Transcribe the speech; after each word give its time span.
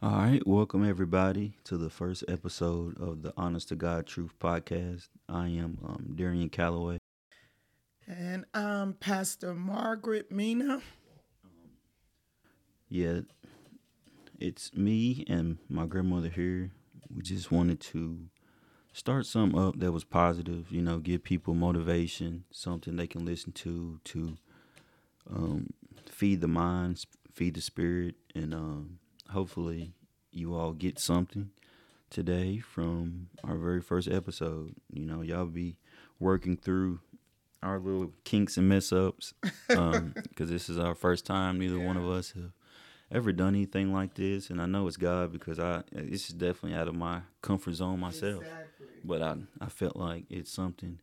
All 0.00 0.10
right, 0.12 0.46
welcome 0.46 0.88
everybody 0.88 1.54
to 1.64 1.76
the 1.76 1.90
first 1.90 2.22
episode 2.28 2.96
of 3.00 3.22
the 3.22 3.34
Honest 3.36 3.70
to 3.70 3.74
God 3.74 4.06
Truth 4.06 4.32
podcast. 4.38 5.08
I 5.28 5.48
am 5.48 5.76
um, 5.84 6.12
Darian 6.14 6.50
Calloway. 6.50 6.98
And 8.06 8.44
I'm 8.54 8.92
Pastor 8.92 9.54
Margaret 9.54 10.30
Mina. 10.30 10.82
Yeah, 12.88 13.22
it's 14.38 14.72
me 14.72 15.24
and 15.26 15.58
my 15.68 15.84
grandmother 15.86 16.28
here. 16.28 16.70
We 17.12 17.22
just 17.22 17.50
wanted 17.50 17.80
to 17.80 18.20
start 18.92 19.26
something 19.26 19.58
up 19.58 19.80
that 19.80 19.90
was 19.90 20.04
positive, 20.04 20.70
you 20.70 20.80
know, 20.80 20.98
give 21.00 21.24
people 21.24 21.54
motivation, 21.54 22.44
something 22.52 22.94
they 22.94 23.08
can 23.08 23.24
listen 23.24 23.50
to, 23.50 23.98
to 24.04 24.36
um, 25.28 25.72
feed 26.06 26.40
the 26.40 26.46
mind, 26.46 27.04
feed 27.32 27.54
the 27.54 27.60
spirit, 27.60 28.14
and 28.36 28.54
um, 28.54 29.00
hopefully 29.30 29.92
you 30.30 30.54
all 30.54 30.72
get 30.72 30.98
something 30.98 31.50
today 32.10 32.58
from 32.58 33.28
our 33.44 33.56
very 33.56 33.80
first 33.80 34.08
episode. 34.08 34.74
You 34.92 35.06
know, 35.06 35.22
y'all 35.22 35.46
be 35.46 35.76
working 36.18 36.56
through 36.56 37.00
our 37.62 37.78
little 37.78 38.12
kinks 38.24 38.56
and 38.56 38.68
mess 38.68 38.92
ups 38.92 39.34
because 39.42 39.54
um, 39.78 40.14
this 40.36 40.68
is 40.68 40.78
our 40.78 40.94
first 40.94 41.26
time. 41.26 41.58
Neither 41.58 41.78
yeah. 41.78 41.86
one 41.86 41.96
of 41.96 42.08
us 42.08 42.32
have 42.32 42.52
ever 43.10 43.32
done 43.32 43.54
anything 43.54 43.92
like 43.92 44.14
this, 44.14 44.50
and 44.50 44.60
I 44.60 44.66
know 44.66 44.86
it's 44.86 44.96
God 44.96 45.32
because 45.32 45.58
I 45.58 45.82
this 45.92 46.28
is 46.28 46.34
definitely 46.34 46.78
out 46.78 46.88
of 46.88 46.94
my 46.94 47.22
comfort 47.42 47.74
zone 47.74 48.00
myself. 48.00 48.42
Exactly. 48.42 48.86
But 49.04 49.22
I 49.22 49.36
I 49.60 49.68
felt 49.68 49.96
like 49.96 50.24
it's 50.30 50.52
something. 50.52 51.00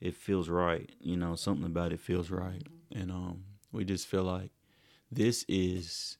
It 0.00 0.14
feels 0.14 0.48
right, 0.48 0.90
you 1.00 1.16
know. 1.16 1.34
Something 1.34 1.66
about 1.66 1.92
it 1.92 2.00
feels 2.00 2.30
right, 2.30 2.64
mm-hmm. 2.64 3.00
and 3.00 3.10
um, 3.10 3.44
we 3.70 3.84
just 3.84 4.06
feel 4.06 4.22
like 4.22 4.50
this 5.12 5.44
is 5.46 6.16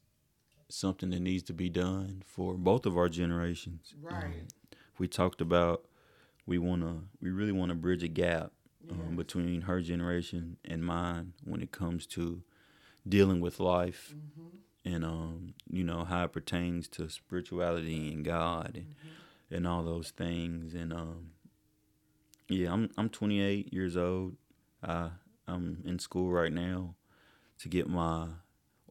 something 0.73 1.11
that 1.11 1.21
needs 1.21 1.43
to 1.45 1.53
be 1.53 1.69
done 1.69 2.23
for 2.27 2.55
both 2.55 2.87
of 2.87 2.97
our 2.97 3.09
generations. 3.09 3.95
Right. 4.01 4.25
Um, 4.25 4.33
we 4.99 5.09
talked 5.09 5.41
about 5.41 5.87
we 6.47 6.59
want 6.59 6.83
to 6.83 7.03
we 7.21 7.31
really 7.31 7.53
want 7.53 7.71
to 7.71 7.75
bridge 7.75 8.03
a 8.03 8.09
gap 8.09 8.53
um, 8.91 9.17
between 9.17 9.63
her 9.63 9.81
generation 9.81 10.57
and 10.65 10.85
mine 10.85 11.33
when 11.45 11.63
it 11.63 11.71
comes 11.71 12.07
to 12.07 12.43
dealing 13.09 13.41
with 13.41 13.61
life 13.61 14.15
mm-hmm. 14.15 14.95
and 14.95 15.05
um 15.05 15.55
you 15.71 15.83
know 15.83 16.05
how 16.05 16.25
it 16.25 16.33
pertains 16.33 16.89
to 16.89 17.09
spirituality 17.09 18.13
and 18.13 18.25
God 18.25 18.73
and 18.75 18.87
mm-hmm. 18.87 19.55
and 19.55 19.67
all 19.67 19.83
those 19.83 20.11
things 20.11 20.75
and 20.75 20.93
um 20.93 21.31
yeah 22.49 22.73
I'm 22.73 22.91
I'm 22.99 23.09
28 23.09 23.73
years 23.73 23.97
old. 23.97 24.37
I 24.83 25.11
I'm 25.47 25.83
in 25.85 25.99
school 25.99 26.31
right 26.31 26.53
now 26.53 26.95
to 27.61 27.69
get 27.69 27.89
my 27.89 28.29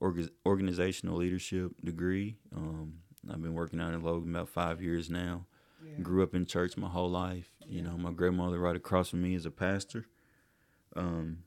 organizational 0.02 1.18
leadership 1.18 1.72
degree. 1.84 2.38
Um, 2.56 3.00
I've 3.30 3.42
been 3.42 3.54
working 3.54 3.82
out 3.82 3.94
in 3.94 4.02
Logan 4.02 4.34
about 4.36 4.50
five 4.50 4.82
years 4.82 5.10
now. 5.10 5.46
Yeah. 5.84 6.02
Grew 6.02 6.24
up 6.24 6.36
in 6.36 6.46
church 6.46 6.78
my 6.78 6.90
whole 6.90 7.10
life. 7.10 7.52
Yeah. 7.62 7.78
You 7.78 7.82
know, 7.84 7.98
my 7.98 8.12
grandmother 8.12 8.60
right 8.60 8.76
across 8.76 9.10
from 9.10 9.22
me 9.22 9.36
is 9.36 9.46
a 9.46 9.52
pastor. 9.52 10.06
Um, 10.96 11.40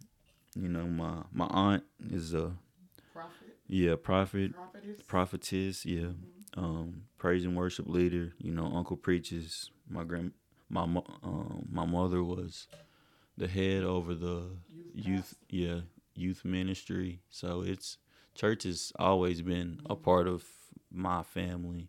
you 0.54 0.68
know, 0.68 0.86
my 0.86 1.22
my 1.32 1.46
aunt 1.46 1.84
is 2.10 2.34
a 2.34 2.52
prophet. 3.12 3.56
Yeah, 3.66 3.94
prophet, 3.96 4.52
prophetess. 4.54 5.02
prophetess. 5.06 5.86
Yeah, 5.86 6.00
mm-hmm. 6.00 6.64
um, 6.64 7.02
praise 7.18 7.44
and 7.44 7.56
worship 7.56 7.88
leader. 7.88 8.32
You 8.38 8.52
know, 8.52 8.70
uncle 8.74 8.96
preaches. 8.96 9.70
My 9.88 10.04
grand, 10.04 10.32
my 10.68 10.82
um, 10.82 11.68
my 11.70 11.86
mother 11.86 12.22
was 12.22 12.68
the 13.36 13.48
head 13.48 13.82
over 13.82 14.14
the 14.14 14.50
youth, 14.94 15.06
youth 15.06 15.34
yeah, 15.48 15.80
youth 16.14 16.44
ministry. 16.44 17.20
So 17.30 17.62
it's 17.62 17.98
church 18.34 18.64
has 18.64 18.92
always 18.98 19.42
been 19.42 19.80
a 19.88 19.96
part 19.96 20.26
of 20.26 20.44
my 20.90 21.22
family, 21.22 21.88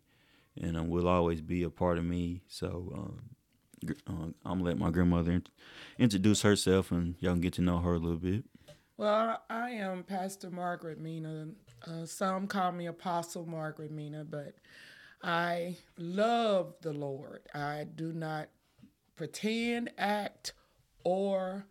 and 0.60 0.78
um, 0.78 0.90
will 0.90 1.08
always 1.08 1.42
be 1.42 1.64
a 1.64 1.70
part 1.70 1.98
of 1.98 2.06
me. 2.06 2.42
So 2.48 2.92
um, 2.96 3.22
uh, 4.08 4.50
I'm 4.50 4.60
gonna 4.60 4.64
let 4.64 4.78
my 4.78 4.92
grandmother 4.92 5.42
introduce 5.98 6.42
herself, 6.42 6.92
and 6.92 7.16
y'all 7.20 7.34
can 7.34 7.42
get 7.42 7.54
to 7.54 7.62
know 7.62 7.80
her 7.80 7.96
a 7.96 8.00
little 8.00 8.18
bit. 8.18 8.44
Well, 8.98 9.42
I 9.50 9.72
am 9.72 10.04
Pastor 10.04 10.50
Margaret 10.52 11.00
Mina. 11.00 11.50
Uh, 11.86 12.06
some 12.06 12.48
call 12.48 12.72
me 12.72 12.86
Apostle 12.86 13.46
Margaret 13.46 13.92
Mina, 13.92 14.24
but 14.24 14.56
I 15.22 15.78
love 15.98 16.76
the 16.82 16.94
Lord. 16.94 17.42
I 17.54 17.86
do 17.96 18.14
not 18.14 18.50
pretend, 19.16 19.92
act, 19.98 20.54
or 21.04 21.66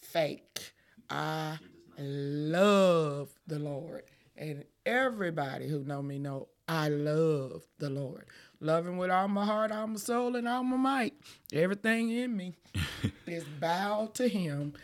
fake. 0.00 0.72
I 1.10 1.58
love 1.98 3.30
the 3.46 3.58
Lord. 3.58 4.04
And 4.38 4.64
everybody 4.86 5.68
who 5.68 5.82
know 5.82 6.00
me 6.00 6.18
know 6.18 6.48
I 6.68 6.88
love 6.88 7.64
the 7.78 7.90
Lord. 7.90 8.24
Love 8.60 8.86
him 8.86 8.96
with 8.96 9.10
all 9.10 9.26
my 9.26 9.44
heart, 9.44 9.72
all 9.72 9.86
my 9.88 9.96
soul, 9.96 10.36
and 10.36 10.46
all 10.46 10.62
my 10.62 10.76
might. 10.76 11.14
Everything 11.52 12.10
in 12.10 12.36
me 12.36 12.54
is 13.26 13.44
bowed 13.60 14.14
to 14.14 14.28
him. 14.28 14.74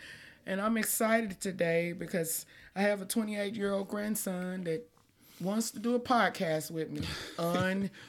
And 0.46 0.60
I'm 0.60 0.76
excited 0.76 1.40
today 1.40 1.92
because 1.92 2.46
I 2.74 2.82
have 2.82 3.00
a 3.00 3.04
28 3.04 3.54
year 3.54 3.72
old 3.72 3.88
grandson 3.88 4.64
that 4.64 4.88
wants 5.40 5.70
to 5.72 5.78
do 5.78 5.94
a 5.94 6.00
podcast 6.00 6.70
with 6.70 6.90
me. 6.90 7.02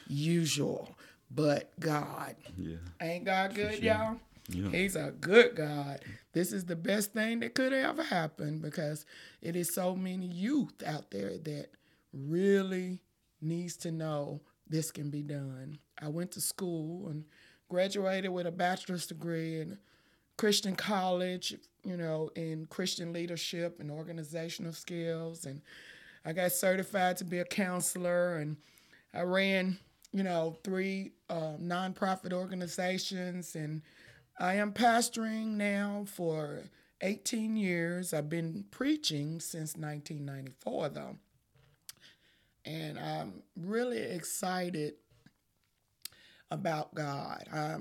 Unusual, 0.09 0.95
but 1.29 1.71
God. 1.79 2.35
Yeah. 2.57 2.77
Ain't 3.01 3.25
God 3.25 3.53
good, 3.53 3.75
sure. 3.75 3.83
y'all? 3.83 4.15
Yeah. 4.49 4.69
He's 4.69 4.95
a 4.95 5.11
good 5.19 5.55
God. 5.55 6.01
This 6.33 6.51
is 6.51 6.65
the 6.65 6.75
best 6.75 7.13
thing 7.13 7.39
that 7.39 7.55
could 7.55 7.73
ever 7.73 8.03
happen 8.03 8.59
because 8.59 9.05
it 9.45 9.55
is 9.55 9.73
so 9.73 9.95
many 9.95 10.25
youth 10.25 10.81
out 10.85 11.11
there 11.11 11.37
that 11.37 11.67
really 12.11 12.99
needs 13.41 13.77
to 13.77 13.91
know 13.91 14.41
this 14.67 14.89
can 14.89 15.11
be 15.11 15.21
done. 15.21 15.77
I 16.01 16.07
went 16.07 16.31
to 16.31 16.41
school 16.41 17.09
and 17.09 17.23
graduated 17.69 18.31
with 18.31 18.47
a 18.47 18.51
bachelor's 18.51 19.05
degree 19.05 19.61
in 19.61 19.77
Christian 20.37 20.75
college, 20.75 21.53
you 21.83 21.95
know, 21.95 22.31
in 22.35 22.65
Christian 22.71 23.13
leadership 23.13 23.79
and 23.79 23.91
organizational 23.91 24.73
skills 24.73 25.45
and 25.45 25.61
I 26.25 26.33
got 26.33 26.51
certified 26.51 27.17
to 27.17 27.23
be 27.23 27.37
a 27.37 27.45
counselor 27.45 28.37
and 28.37 28.57
I 29.13 29.21
ran, 29.21 29.77
you 30.11 30.23
know, 30.23 30.57
three 30.63 31.11
uh, 31.29 31.57
nonprofit 31.61 32.33
organizations 32.33 33.55
and 33.55 33.83
I 34.39 34.55
am 34.55 34.73
pastoring 34.73 35.49
now 35.49 36.05
for 36.07 36.63
18 37.05 37.55
years. 37.55 38.13
I've 38.13 38.29
been 38.29 38.65
preaching 38.71 39.39
since 39.39 39.75
1994, 39.75 40.89
though. 40.89 41.15
And 42.65 42.97
I'm 42.97 43.43
really 43.55 43.99
excited 44.01 44.95
about 46.49 46.95
God. 46.95 47.43
I 47.53 47.75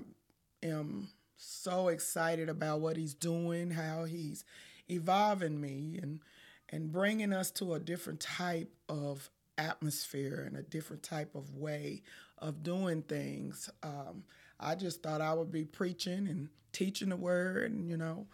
am 0.63 1.09
so 1.39 1.89
excited 1.89 2.51
about 2.51 2.81
what 2.81 2.99
He's 2.99 3.15
doing, 3.15 3.71
how 3.71 4.05
He's 4.05 4.45
evolving 4.91 5.59
me, 5.59 5.99
and 6.03 6.21
and 6.69 6.93
bringing 6.93 7.33
us 7.33 7.51
to 7.53 7.75
a 7.75 7.81
different 7.81 8.21
type 8.21 8.73
of 8.91 9.31
atmosphere 9.57 10.45
and 10.47 10.57
a 10.57 10.63
different 10.63 11.03
type 11.03 11.35
of 11.35 11.55
way 11.55 12.03
of 12.39 12.63
doing 12.63 13.03
things. 13.03 13.71
Um, 13.83 14.25
I 14.61 14.75
just 14.75 15.03
thought 15.03 15.21
I 15.21 15.33
would 15.33 15.53
be 15.53 15.65
preaching 15.65 16.27
and 16.29 16.49
teaching 16.73 17.09
the 17.09 17.17
word, 17.17 17.71
and 17.71 17.89
you 17.89 17.97
know, 17.97 18.27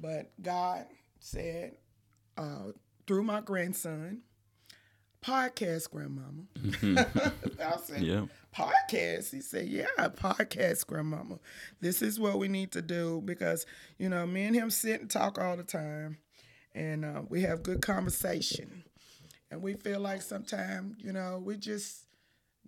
but 0.00 0.32
God 0.40 0.86
said 1.18 1.76
uh, 2.36 2.72
through 3.06 3.24
my 3.24 3.40
grandson, 3.40 4.22
podcast 5.24 5.90
grandmama. 5.90 6.44
Mm-hmm. 6.58 6.98
I 7.62 7.76
said, 7.76 8.02
yeah. 8.02 8.26
podcast. 8.56 9.32
He 9.32 9.40
said, 9.40 9.66
yeah, 9.66 9.86
podcast 9.98 10.86
grandmama. 10.86 11.38
This 11.80 12.02
is 12.02 12.20
what 12.20 12.38
we 12.38 12.48
need 12.48 12.72
to 12.72 12.82
do 12.82 13.22
because, 13.24 13.66
you 13.98 14.08
know, 14.08 14.26
me 14.26 14.44
and 14.44 14.54
him 14.54 14.70
sit 14.70 15.00
and 15.00 15.10
talk 15.10 15.38
all 15.38 15.56
the 15.56 15.64
time 15.64 16.18
and 16.74 17.04
uh, 17.04 17.22
we 17.28 17.42
have 17.42 17.62
good 17.62 17.82
conversation. 17.82 18.84
And 19.50 19.62
we 19.62 19.74
feel 19.74 20.00
like 20.00 20.22
sometimes, 20.22 20.96
you 20.98 21.12
know, 21.12 21.40
we 21.42 21.56
just 21.56 22.06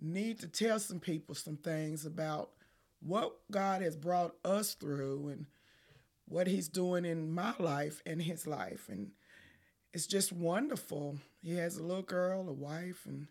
need 0.01 0.39
to 0.39 0.47
tell 0.47 0.79
some 0.79 0.99
people 0.99 1.35
some 1.35 1.57
things 1.57 2.05
about 2.05 2.49
what 3.01 3.33
God 3.51 3.81
has 3.81 3.95
brought 3.95 4.33
us 4.43 4.73
through 4.73 5.29
and 5.29 5.45
what 6.31 6.47
He's 6.47 6.67
doing 6.67 7.05
in 7.05 7.31
my 7.31 7.53
life 7.59 8.01
and 8.05 8.21
His 8.21 8.47
life. 8.47 8.87
And 8.89 9.11
it's 9.93 10.07
just 10.07 10.31
wonderful. 10.31 11.17
He 11.41 11.55
has 11.55 11.77
a 11.77 11.83
little 11.83 12.03
girl, 12.03 12.47
a 12.47 12.53
wife, 12.53 13.05
and 13.05 13.27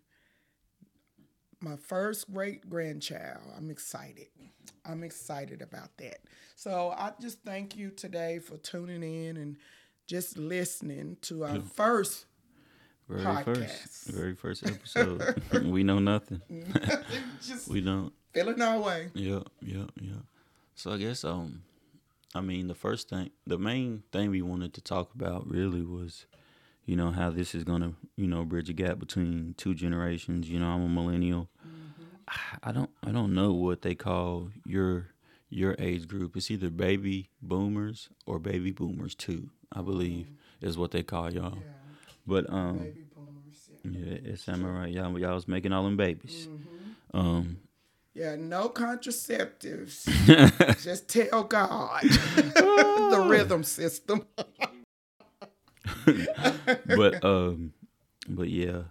my 1.60 1.76
first 1.76 2.32
great 2.32 2.68
grandchild. 2.68 3.42
I'm 3.56 3.70
excited. 3.70 4.28
I'm 4.84 5.02
excited 5.02 5.62
about 5.62 5.96
that. 5.98 6.18
So 6.56 6.94
I 6.96 7.12
just 7.20 7.42
thank 7.44 7.76
you 7.76 7.90
today 7.90 8.38
for 8.38 8.56
tuning 8.58 9.02
in 9.02 9.36
and 9.36 9.56
just 10.06 10.36
listening 10.36 11.16
to 11.22 11.44
our 11.44 11.60
first 11.60 12.26
very 13.08 13.22
podcast. 13.22 13.44
first, 13.44 14.04
very 14.08 14.34
first 14.34 14.66
episode. 14.66 15.42
we 15.64 15.82
know 15.82 15.98
nothing. 15.98 16.40
just 17.42 17.68
we 17.68 17.80
don't 17.80 18.12
feeling 18.32 18.60
our 18.60 18.78
way. 18.78 19.10
Yeah, 19.14 19.40
yeah, 19.60 19.84
yeah. 20.00 20.22
So 20.74 20.92
I 20.92 20.96
guess 20.96 21.24
um, 21.24 21.62
I 22.34 22.40
mean 22.40 22.68
the 22.68 22.74
first 22.74 23.08
thing, 23.08 23.30
the 23.46 23.58
main 23.58 24.04
thing 24.12 24.30
we 24.30 24.42
wanted 24.42 24.74
to 24.74 24.80
talk 24.80 25.14
about 25.14 25.50
really 25.50 25.82
was, 25.82 26.26
you 26.84 26.96
know, 26.96 27.10
how 27.10 27.30
this 27.30 27.54
is 27.54 27.64
gonna, 27.64 27.94
you 28.16 28.26
know, 28.26 28.44
bridge 28.44 28.70
a 28.70 28.72
gap 28.72 28.98
between 28.98 29.54
two 29.56 29.74
generations. 29.74 30.48
You 30.48 30.60
know, 30.60 30.68
I'm 30.68 30.82
a 30.82 30.88
millennial. 30.88 31.48
Mm-hmm. 31.66 32.58
I 32.62 32.72
don't 32.72 32.90
I 33.04 33.10
don't 33.10 33.34
know 33.34 33.52
what 33.52 33.82
they 33.82 33.94
call 33.94 34.50
your 34.64 35.08
your 35.48 35.74
age 35.78 36.06
group. 36.06 36.36
It's 36.36 36.50
either 36.50 36.70
baby 36.70 37.30
boomers 37.42 38.08
or 38.26 38.38
baby 38.38 38.70
boomers 38.70 39.14
too. 39.16 39.50
I 39.72 39.82
believe 39.82 40.26
mm-hmm. 40.26 40.66
is 40.66 40.78
what 40.78 40.92
they 40.92 41.02
call 41.02 41.32
y'all. 41.32 41.56
Yeah. 41.56 41.72
But 42.26 42.52
um, 42.52 42.78
baby 42.78 43.04
boomers. 43.14 43.70
Yeah, 43.82 44.14
yeah 44.14 44.32
it's 44.32 44.48
am 44.48 44.64
right? 44.64 44.92
Y'all 44.92 45.18
y'all 45.18 45.34
was 45.34 45.48
making 45.48 45.72
all 45.72 45.82
them 45.82 45.96
babies. 45.96 46.46
Mm-hmm. 46.48 47.18
Um. 47.18 47.56
Yeah, 48.20 48.36
no 48.36 48.68
contraceptives. 48.68 50.04
Just 50.84 51.08
tell 51.08 51.42
God 51.42 52.02
the 52.02 53.26
rhythm 53.26 53.64
system. 53.64 54.26
but 56.84 57.24
um, 57.24 57.72
but 58.28 58.50
yeah, 58.50 58.82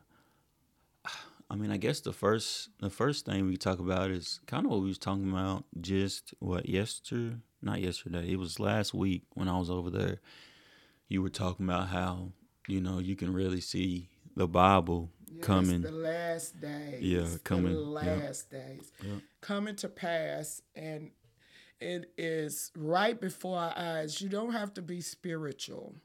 I 1.48 1.56
mean, 1.56 1.70
I 1.70 1.78
guess 1.78 2.00
the 2.00 2.12
first 2.12 2.70
the 2.80 2.90
first 2.90 3.28
thing 3.28 3.46
we 3.46 3.56
talk 3.56 3.78
about 3.78 4.10
is 4.10 4.40
kind 4.48 4.66
of 4.66 4.72
what 4.72 4.82
we 4.82 4.88
was 4.88 4.98
talking 4.98 5.30
about 5.30 5.64
just 5.80 6.34
what 6.40 6.68
yesterday, 6.68 7.36
not 7.62 7.82
yesterday. 7.82 8.32
It 8.32 8.40
was 8.40 8.60
last 8.60 8.96
week 8.96 9.26
when 9.36 9.48
I 9.48 9.60
was 9.60 9.70
over 9.70 9.92
there. 9.92 10.22
You 11.08 11.22
were 11.22 11.30
talking 11.30 11.68
about 11.68 11.90
how 11.90 12.32
you 12.68 12.82
know 12.82 12.98
you 12.98 13.16
can 13.16 13.32
really 13.32 13.62
see 13.62 14.10
the 14.36 14.48
Bible 14.48 15.12
coming. 15.42 15.82
The 15.82 15.92
last 15.92 16.60
days. 16.60 17.02
Yeah, 17.02 17.26
coming. 17.44 17.74
The 17.74 17.80
last 17.80 18.48
yeah. 18.52 18.60
days 18.60 18.92
yeah. 19.04 19.16
coming 19.42 19.76
to 19.78 19.90
pass, 19.90 20.62
and 20.76 21.12
it 21.80 22.12
is 22.18 22.72
right 22.76 23.20
before 23.20 23.60
our 23.60 23.74
eyes. 23.76 24.22
You 24.22 24.30
don't 24.30 24.52
have 24.52 24.74
to 24.76 24.82
be 24.82 25.02
spiritual 25.02 25.96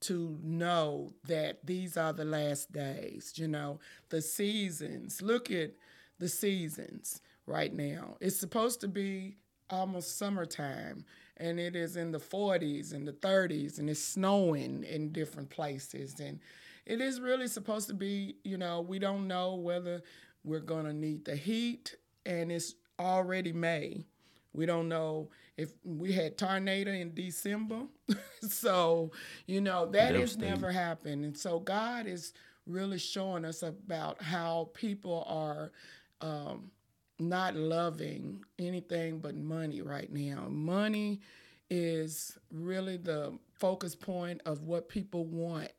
to 0.00 0.38
know 0.42 1.12
that 1.26 1.64
these 1.64 1.96
are 1.96 2.12
the 2.12 2.24
last 2.24 2.70
days, 2.72 3.32
you 3.36 3.48
know, 3.48 3.80
the 4.10 4.20
seasons. 4.20 5.22
Look 5.22 5.50
at 5.50 5.72
the 6.18 6.28
seasons 6.28 7.22
right 7.46 7.72
now. 7.72 8.16
It's 8.20 8.38
supposed 8.38 8.80
to 8.82 8.88
be 8.88 9.36
almost 9.70 10.18
summertime 10.18 11.04
and 11.38 11.58
it 11.58 11.74
is 11.74 11.96
in 11.96 12.12
the 12.12 12.18
40s 12.18 12.92
and 12.92 13.06
the 13.06 13.12
30s 13.12 13.78
and 13.78 13.90
it's 13.90 14.02
snowing 14.02 14.84
in 14.84 15.12
different 15.12 15.50
places 15.50 16.20
and 16.20 16.38
it 16.86 17.00
is 17.00 17.20
really 17.20 17.48
supposed 17.48 17.88
to 17.88 17.94
be, 17.94 18.36
you 18.44 18.56
know, 18.56 18.80
we 18.80 18.98
don't 18.98 19.26
know 19.26 19.56
whether 19.56 20.02
we're 20.44 20.60
going 20.60 20.84
to 20.84 20.92
need 20.92 21.24
the 21.24 21.34
heat 21.34 21.96
and 22.24 22.52
it's 22.52 22.74
already 22.98 23.52
May. 23.52 24.06
We 24.52 24.64
don't 24.64 24.88
know 24.88 25.28
if 25.56 25.72
we 25.84 26.12
had 26.12 26.38
tornado 26.38 26.92
in 26.92 27.12
December. 27.12 27.82
so, 28.48 29.10
you 29.46 29.60
know, 29.60 29.86
that 29.86 30.14
has 30.14 30.36
never 30.36 30.70
happened. 30.70 31.24
And 31.24 31.36
so 31.36 31.58
God 31.58 32.06
is 32.06 32.32
really 32.66 32.98
showing 32.98 33.44
us 33.44 33.62
about 33.62 34.22
how 34.22 34.70
people 34.72 35.24
are 35.28 35.72
um, 36.20 36.70
not 37.18 37.54
loving 37.54 38.44
anything 38.58 39.18
but 39.18 39.34
money 39.34 39.82
right 39.82 40.10
now. 40.12 40.46
Money 40.48 41.20
is 41.68 42.38
really 42.52 42.96
the 42.96 43.36
focus 43.58 43.94
point 43.94 44.40
of 44.46 44.62
what 44.62 44.88
people 44.88 45.24
want 45.24 45.70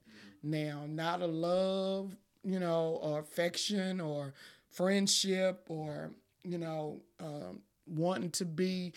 now, 0.44 0.86
not 0.88 1.22
a 1.22 1.28
love, 1.28 2.16
you 2.44 2.60
know, 2.60 3.00
or 3.01 3.19
affection 3.19 4.00
or 4.00 4.34
friendship 4.69 5.66
or, 5.69 6.12
you 6.44 6.57
know, 6.57 7.01
um, 7.19 7.62
wanting 7.88 8.31
to 8.31 8.45
be 8.45 8.94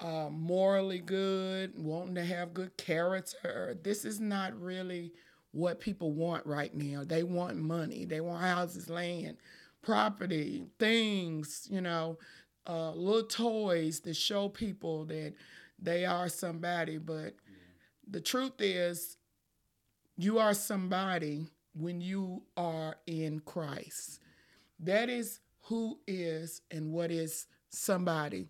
uh, 0.00 0.28
morally 0.30 0.98
good, 0.98 1.72
wanting 1.76 2.14
to 2.14 2.24
have 2.24 2.54
good 2.54 2.76
character. 2.76 3.76
This 3.82 4.04
is 4.04 4.20
not 4.20 4.58
really 4.60 5.12
what 5.52 5.80
people 5.80 6.12
want 6.12 6.46
right 6.46 6.74
now. 6.74 7.04
They 7.04 7.22
want 7.22 7.56
money, 7.56 8.04
they 8.04 8.20
want 8.20 8.42
houses, 8.42 8.88
land, 8.88 9.36
property, 9.82 10.64
things, 10.78 11.66
you 11.70 11.80
know, 11.80 12.18
uh, 12.68 12.92
little 12.92 13.24
toys 13.24 14.00
to 14.00 14.14
show 14.14 14.48
people 14.48 15.04
that 15.06 15.34
they 15.78 16.04
are 16.04 16.28
somebody. 16.28 16.98
But 16.98 17.34
the 18.08 18.20
truth 18.20 18.60
is, 18.60 19.16
you 20.22 20.38
are 20.38 20.54
somebody 20.54 21.46
when 21.74 22.00
you 22.00 22.42
are 22.56 22.96
in 23.06 23.40
Christ. 23.40 24.20
That 24.80 25.08
is 25.08 25.40
who 25.62 25.98
is 26.06 26.62
and 26.70 26.92
what 26.92 27.10
is 27.10 27.46
somebody 27.68 28.48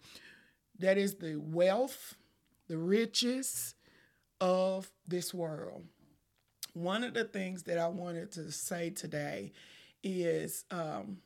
that 0.81 0.97
is 0.97 1.17
the 1.17 1.37
wealth, 1.37 2.15
the 2.69 2.79
riches 2.79 3.75
of 4.41 4.91
this 5.07 5.33
world. 5.35 5.85
One 6.73 7.05
of 7.05 7.15
the 7.15 7.25
things 7.25 7.65
that 7.65 7.79
I 7.79 7.89
wanted 7.89 8.33
to 8.33 8.51
say 8.51 8.91
today 8.91 9.53
is 10.03 10.65
um, 10.71 11.19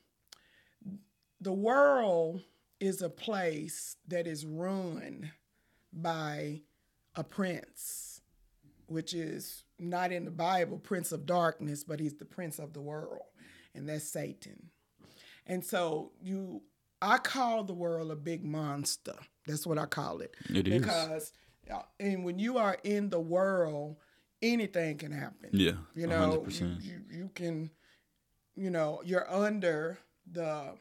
the 1.40 1.52
world 1.52 2.42
is 2.80 3.00
a 3.02 3.08
place 3.10 3.96
that 4.08 4.26
is 4.26 4.44
run 4.44 5.30
by 5.92 6.62
a 7.14 7.22
prince, 7.22 8.13
which 8.86 9.14
is 9.14 9.64
not 9.78 10.12
in 10.12 10.24
the 10.24 10.30
Bible, 10.30 10.78
prince 10.78 11.12
of 11.12 11.26
darkness, 11.26 11.84
but 11.84 12.00
he's 12.00 12.14
the 12.14 12.24
prince 12.24 12.58
of 12.58 12.72
the 12.72 12.80
world, 12.80 13.22
and 13.74 13.88
that's 13.88 14.04
Satan. 14.04 14.70
And 15.46 15.64
so 15.64 16.12
you 16.22 16.62
I 17.04 17.18
call 17.18 17.64
the 17.64 17.74
world 17.74 18.10
a 18.10 18.16
big 18.16 18.44
monster. 18.44 19.14
That's 19.46 19.66
what 19.66 19.78
I 19.78 19.84
call 19.84 20.20
it. 20.20 20.34
It 20.48 20.64
because, 20.64 21.32
is. 21.68 21.76
and 22.00 22.24
when 22.24 22.38
you 22.38 22.56
are 22.56 22.78
in 22.82 23.10
the 23.10 23.20
world, 23.20 23.96
anything 24.40 24.96
can 24.96 25.12
happen. 25.12 25.50
Yeah. 25.52 25.72
You 25.94 26.06
know, 26.06 26.46
you, 26.48 26.76
you, 26.80 27.00
you, 27.10 27.30
can, 27.34 27.70
you 28.56 28.70
know, 28.70 29.02
you're 29.04 29.30
under 29.30 29.98
the 30.30 30.74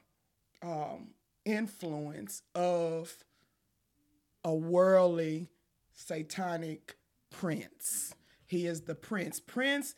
um, 0.62 1.10
influence 1.44 2.42
of 2.56 3.14
a 4.46 4.54
worldly 4.54 5.50
satanic 5.94 6.96
prince. 7.34 8.16
He 8.46 8.66
is 8.68 8.82
the 8.82 8.96
prince. 8.96 9.40
Prince 9.40 9.96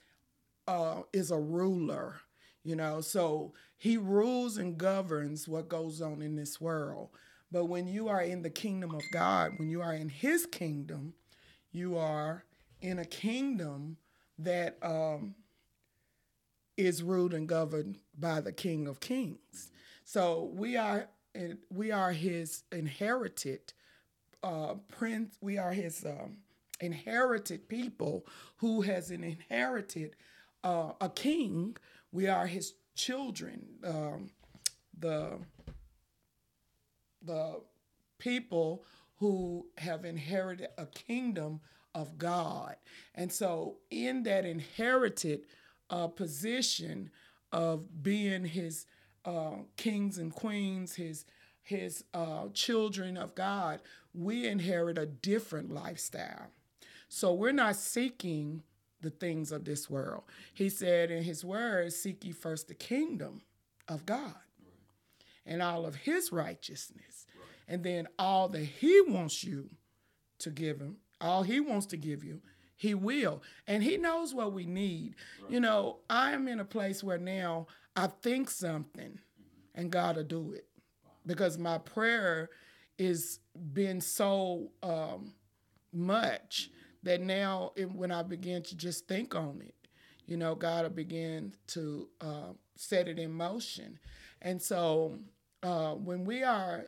uh, 0.67 1.01
is 1.13 1.29
a 1.29 1.37
ruler, 1.37 2.15
you 2.63 2.75
know, 2.75 3.01
so 3.01 3.53
he 3.77 3.97
rules 3.97 4.57
and 4.57 4.77
governs 4.77 5.47
what 5.47 5.69
goes 5.69 6.01
on 6.01 6.21
in 6.21 6.35
this 6.35 6.59
world. 6.59 7.09
But 7.51 7.65
when 7.65 7.87
you 7.87 8.07
are 8.07 8.21
in 8.21 8.41
the 8.41 8.49
kingdom 8.49 8.95
of 8.95 9.03
God, 9.11 9.51
when 9.57 9.69
you 9.69 9.81
are 9.81 9.93
in 9.93 10.09
his 10.09 10.45
kingdom, 10.45 11.13
you 11.71 11.97
are 11.97 12.45
in 12.81 12.99
a 12.99 13.05
kingdom 13.05 13.97
that 14.39 14.77
um, 14.81 15.35
is 16.77 17.03
ruled 17.03 17.33
and 17.33 17.47
governed 17.47 17.99
by 18.17 18.41
the 18.41 18.51
King 18.51 18.87
of 18.87 18.99
Kings. 18.99 19.71
So 20.03 20.51
we 20.53 20.77
are 20.77 21.09
we 21.69 21.91
are 21.91 22.11
his 22.13 22.63
inherited 22.71 23.73
uh, 24.41 24.75
prince. 24.87 25.37
We 25.41 25.57
are 25.57 25.73
his 25.73 26.05
um, 26.05 26.37
inherited 26.79 27.67
people 27.69 28.25
who 28.57 28.81
has 28.81 29.11
an 29.11 29.23
inherited 29.23 30.15
uh, 30.63 30.93
a 30.99 31.09
king. 31.09 31.77
We 32.11 32.27
are 32.27 32.47
his 32.47 32.73
children, 32.95 33.65
um, 33.83 34.29
the 34.97 35.39
the 37.21 37.61
people 38.19 38.83
who 39.17 39.67
have 39.77 40.05
inherited 40.05 40.69
a 40.77 40.85
kingdom 40.85 41.61
of 41.93 42.17
God, 42.17 42.75
and 43.13 43.31
so 43.31 43.77
in 43.89 44.23
that 44.23 44.45
inherited 44.45 45.45
uh, 45.89 46.07
position 46.07 47.11
of 47.51 48.03
being 48.03 48.45
His 48.45 48.85
uh, 49.23 49.57
kings 49.77 50.17
and 50.17 50.33
queens, 50.33 50.95
His 50.95 51.25
his 51.65 52.03
uh, 52.13 52.47
children 52.53 53.17
of 53.17 53.33
God, 53.33 53.79
we 54.13 54.47
inherit 54.47 54.99
a 54.99 55.07
different 55.07 55.73
lifestyle. 55.73 56.51
So 57.15 57.33
we're 57.33 57.53
not 57.53 57.77
seeking 57.77 58.61
the 58.99 59.09
things 59.09 59.53
of 59.53 59.63
this 59.63 59.89
world. 59.89 60.23
He 60.53 60.67
said 60.67 61.11
in 61.11 61.23
his 61.23 61.45
word, 61.45 61.93
Seek 61.93 62.25
ye 62.25 62.33
first 62.33 62.67
the 62.67 62.73
kingdom 62.73 63.41
of 63.87 64.05
God 64.05 64.35
and 65.45 65.61
all 65.61 65.85
of 65.85 65.95
his 65.95 66.33
righteousness. 66.33 67.25
And 67.69 67.85
then 67.85 68.09
all 68.19 68.49
that 68.49 68.65
he 68.65 68.99
wants 68.99 69.45
you 69.45 69.69
to 70.39 70.49
give 70.49 70.81
him, 70.81 70.97
all 71.21 71.43
he 71.43 71.61
wants 71.61 71.85
to 71.85 71.97
give 71.97 72.21
you, 72.21 72.41
he 72.75 72.93
will. 72.93 73.41
And 73.65 73.81
he 73.81 73.95
knows 73.95 74.33
what 74.33 74.51
we 74.51 74.65
need. 74.65 75.15
Right. 75.41 75.53
You 75.53 75.61
know, 75.61 75.99
I 76.09 76.33
am 76.33 76.49
in 76.49 76.59
a 76.59 76.65
place 76.65 77.01
where 77.01 77.17
now 77.17 77.67
I 77.95 78.07
think 78.07 78.49
something 78.49 79.11
mm-hmm. 79.11 79.79
and 79.79 79.89
God 79.89 80.17
will 80.17 80.23
do 80.25 80.51
it. 80.51 80.67
Because 81.25 81.57
my 81.57 81.77
prayer 81.77 82.49
is 82.97 83.39
been 83.55 84.01
so 84.01 84.71
um, 84.83 85.33
much 85.93 86.71
that 87.05 87.21
now 87.21 87.71
when 87.93 88.11
I 88.11 88.23
begin 88.23 88.63
to 88.63 88.75
just 88.75 89.07
think 89.07 89.35
on 89.35 89.61
it, 89.65 89.75
you 90.25 90.37
know, 90.37 90.55
God 90.55 90.83
will 90.83 90.89
begin 90.89 91.53
to 91.67 92.09
uh, 92.19 92.53
set 92.75 93.07
it 93.07 93.19
in 93.19 93.31
motion. 93.31 93.99
And 94.41 94.61
so 94.61 95.19
uh, 95.63 95.91
when 95.93 96.25
we 96.25 96.43
are 96.43 96.87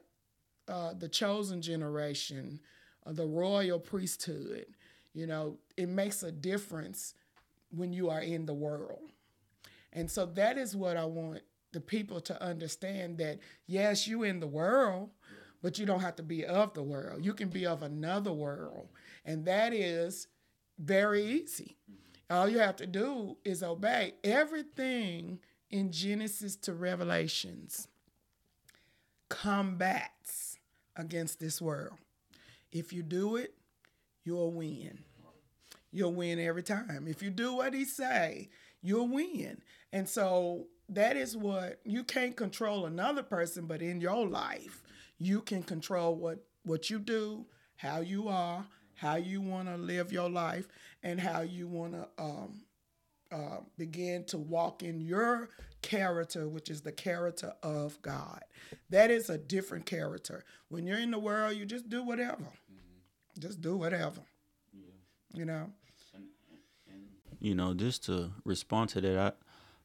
uh, 0.67 0.93
the 0.97 1.07
chosen 1.07 1.61
generation, 1.61 2.59
the 3.05 3.25
royal 3.25 3.79
priesthood, 3.79 4.65
you 5.13 5.27
know, 5.27 5.57
it 5.77 5.87
makes 5.87 6.23
a 6.23 6.31
difference 6.31 7.13
when 7.69 7.93
you 7.93 8.09
are 8.09 8.21
in 8.21 8.45
the 8.45 8.53
world. 8.53 9.11
And 9.93 10.09
so 10.09 10.25
that 10.25 10.57
is 10.57 10.75
what 10.75 10.97
I 10.97 11.05
want 11.05 11.41
the 11.73 11.81
people 11.81 12.19
to 12.21 12.41
understand 12.41 13.19
that 13.19 13.37
yes, 13.67 14.07
you 14.07 14.23
in 14.23 14.39
the 14.39 14.47
world, 14.47 15.11
but 15.67 15.77
you 15.77 15.85
don't 15.85 15.99
have 15.99 16.15
to 16.15 16.23
be 16.23 16.45
of 16.45 16.73
the 16.75 16.81
world. 16.81 17.25
You 17.25 17.33
can 17.33 17.49
be 17.49 17.65
of 17.67 17.83
another 17.83 18.31
world. 18.31 18.87
And 19.25 19.43
that 19.47 19.73
is 19.73 20.27
very 20.79 21.25
easy. 21.25 21.75
Mm-hmm. 21.91 22.33
All 22.33 22.47
you 22.47 22.59
have 22.59 22.77
to 22.77 22.87
do 22.87 23.35
is 23.43 23.61
obey 23.61 24.13
everything 24.23 25.39
in 25.69 25.91
Genesis 25.91 26.55
to 26.55 26.73
Revelations 26.73 27.89
combats 29.27 30.57
against 30.95 31.41
this 31.41 31.61
world. 31.61 31.97
If 32.71 32.93
you 32.93 33.03
do 33.03 33.35
it, 33.35 33.53
you'll 34.23 34.53
win. 34.53 34.99
You'll 35.91 36.13
win 36.13 36.39
every 36.39 36.63
time. 36.63 37.07
If 37.09 37.21
you 37.21 37.29
do 37.29 37.55
what 37.55 37.73
he 37.73 37.83
say, 37.83 38.47
you'll 38.81 39.09
win. 39.09 39.61
And 39.91 40.07
so 40.07 40.67
that 40.87 41.17
is 41.17 41.35
what 41.35 41.81
you 41.83 42.05
can't 42.05 42.37
control 42.37 42.85
another 42.85 43.21
person, 43.21 43.65
but 43.65 43.81
in 43.81 43.99
your 43.99 44.25
life, 44.25 44.81
you 45.19 45.41
can 45.41 45.63
control 45.63 46.15
what 46.15 46.43
what 46.63 46.89
you 46.89 46.99
do, 46.99 47.45
how 47.77 48.01
you 48.01 48.27
are, 48.27 48.65
how 48.95 49.15
you 49.15 49.41
want 49.41 49.67
to 49.67 49.77
live 49.77 50.11
your 50.11 50.29
life, 50.29 50.67
and 51.03 51.19
how 51.19 51.41
you 51.41 51.67
want 51.67 51.93
to 51.93 52.07
um, 52.17 52.61
uh, 53.31 53.57
begin 53.77 54.25
to 54.25 54.37
walk 54.37 54.83
in 54.83 54.99
your 54.99 55.49
character, 55.81 56.47
which 56.47 56.69
is 56.69 56.81
the 56.81 56.91
character 56.91 57.53
of 57.63 58.01
God. 58.01 58.41
That 58.89 59.09
is 59.09 59.29
a 59.29 59.37
different 59.37 59.85
character. 59.85 60.43
When 60.69 60.85
you're 60.85 60.99
in 60.99 61.11
the 61.11 61.19
world, 61.19 61.55
you 61.55 61.65
just 61.65 61.89
do 61.89 62.03
whatever. 62.03 62.43
Mm-hmm. 62.43 63.39
Just 63.39 63.61
do 63.61 63.77
whatever. 63.77 64.21
Yeah. 64.73 64.91
You 65.33 65.45
know. 65.45 65.69
You 67.39 67.53
know, 67.53 67.75
just 67.75 68.03
to 68.05 68.31
respond 68.45 68.89
to 68.89 69.01
that, 69.01 69.17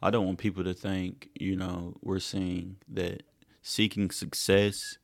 I 0.02 0.06
I 0.06 0.10
don't 0.10 0.26
want 0.26 0.38
people 0.38 0.64
to 0.64 0.74
think 0.74 1.28
you 1.38 1.54
know 1.54 1.94
we're 2.02 2.18
saying 2.18 2.76
that 2.88 3.22
seeking 3.62 4.10
success 4.10 4.98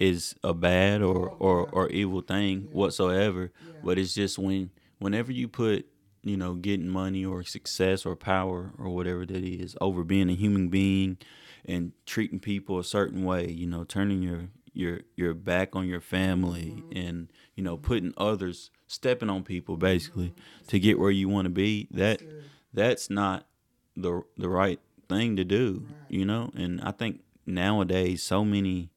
is 0.00 0.34
a 0.42 0.54
bad 0.54 1.02
or 1.02 1.30
oh, 1.30 1.36
or, 1.38 1.68
or 1.70 1.88
evil 1.90 2.22
thing 2.22 2.62
yeah. 2.62 2.76
whatsoever. 2.76 3.52
Yeah. 3.64 3.72
But 3.84 3.98
it's 3.98 4.14
just 4.14 4.38
when 4.38 4.70
whenever 4.98 5.30
you 5.30 5.46
put 5.46 5.86
you 6.22 6.36
know 6.36 6.54
getting 6.54 6.88
money 6.88 7.24
or 7.24 7.44
success 7.44 8.04
or 8.04 8.16
power 8.16 8.72
or 8.78 8.88
whatever 8.88 9.24
that 9.24 9.44
is 9.44 9.76
over 9.80 10.02
being 10.02 10.30
a 10.30 10.34
human 10.34 10.68
being 10.68 11.18
and 11.66 11.92
treating 12.06 12.40
people 12.40 12.78
a 12.78 12.84
certain 12.84 13.22
way, 13.22 13.48
you 13.48 13.66
know, 13.66 13.84
turning 13.84 14.22
your 14.22 14.48
your 14.72 15.00
your 15.16 15.34
back 15.34 15.76
on 15.76 15.86
your 15.86 16.00
family 16.00 16.74
mm-hmm. 16.76 16.96
and 16.96 17.32
you 17.54 17.62
know 17.62 17.76
putting 17.76 18.14
others 18.16 18.70
stepping 18.86 19.28
on 19.30 19.42
people 19.42 19.76
basically 19.76 20.28
mm-hmm. 20.28 20.66
to 20.66 20.78
get 20.78 20.98
where 20.98 21.10
you 21.10 21.28
want 21.28 21.44
to 21.46 21.50
be 21.50 21.88
that 21.90 22.22
that's 22.72 23.10
not 23.10 23.46
the 23.96 24.22
the 24.36 24.48
right 24.48 24.80
thing 25.08 25.36
to 25.36 25.44
do 25.44 25.84
right. 25.86 25.96
you 26.08 26.24
know 26.24 26.50
and 26.54 26.80
i 26.82 26.92
think 26.92 27.20
nowadays 27.46 28.22
so 28.22 28.44
many 28.44 28.89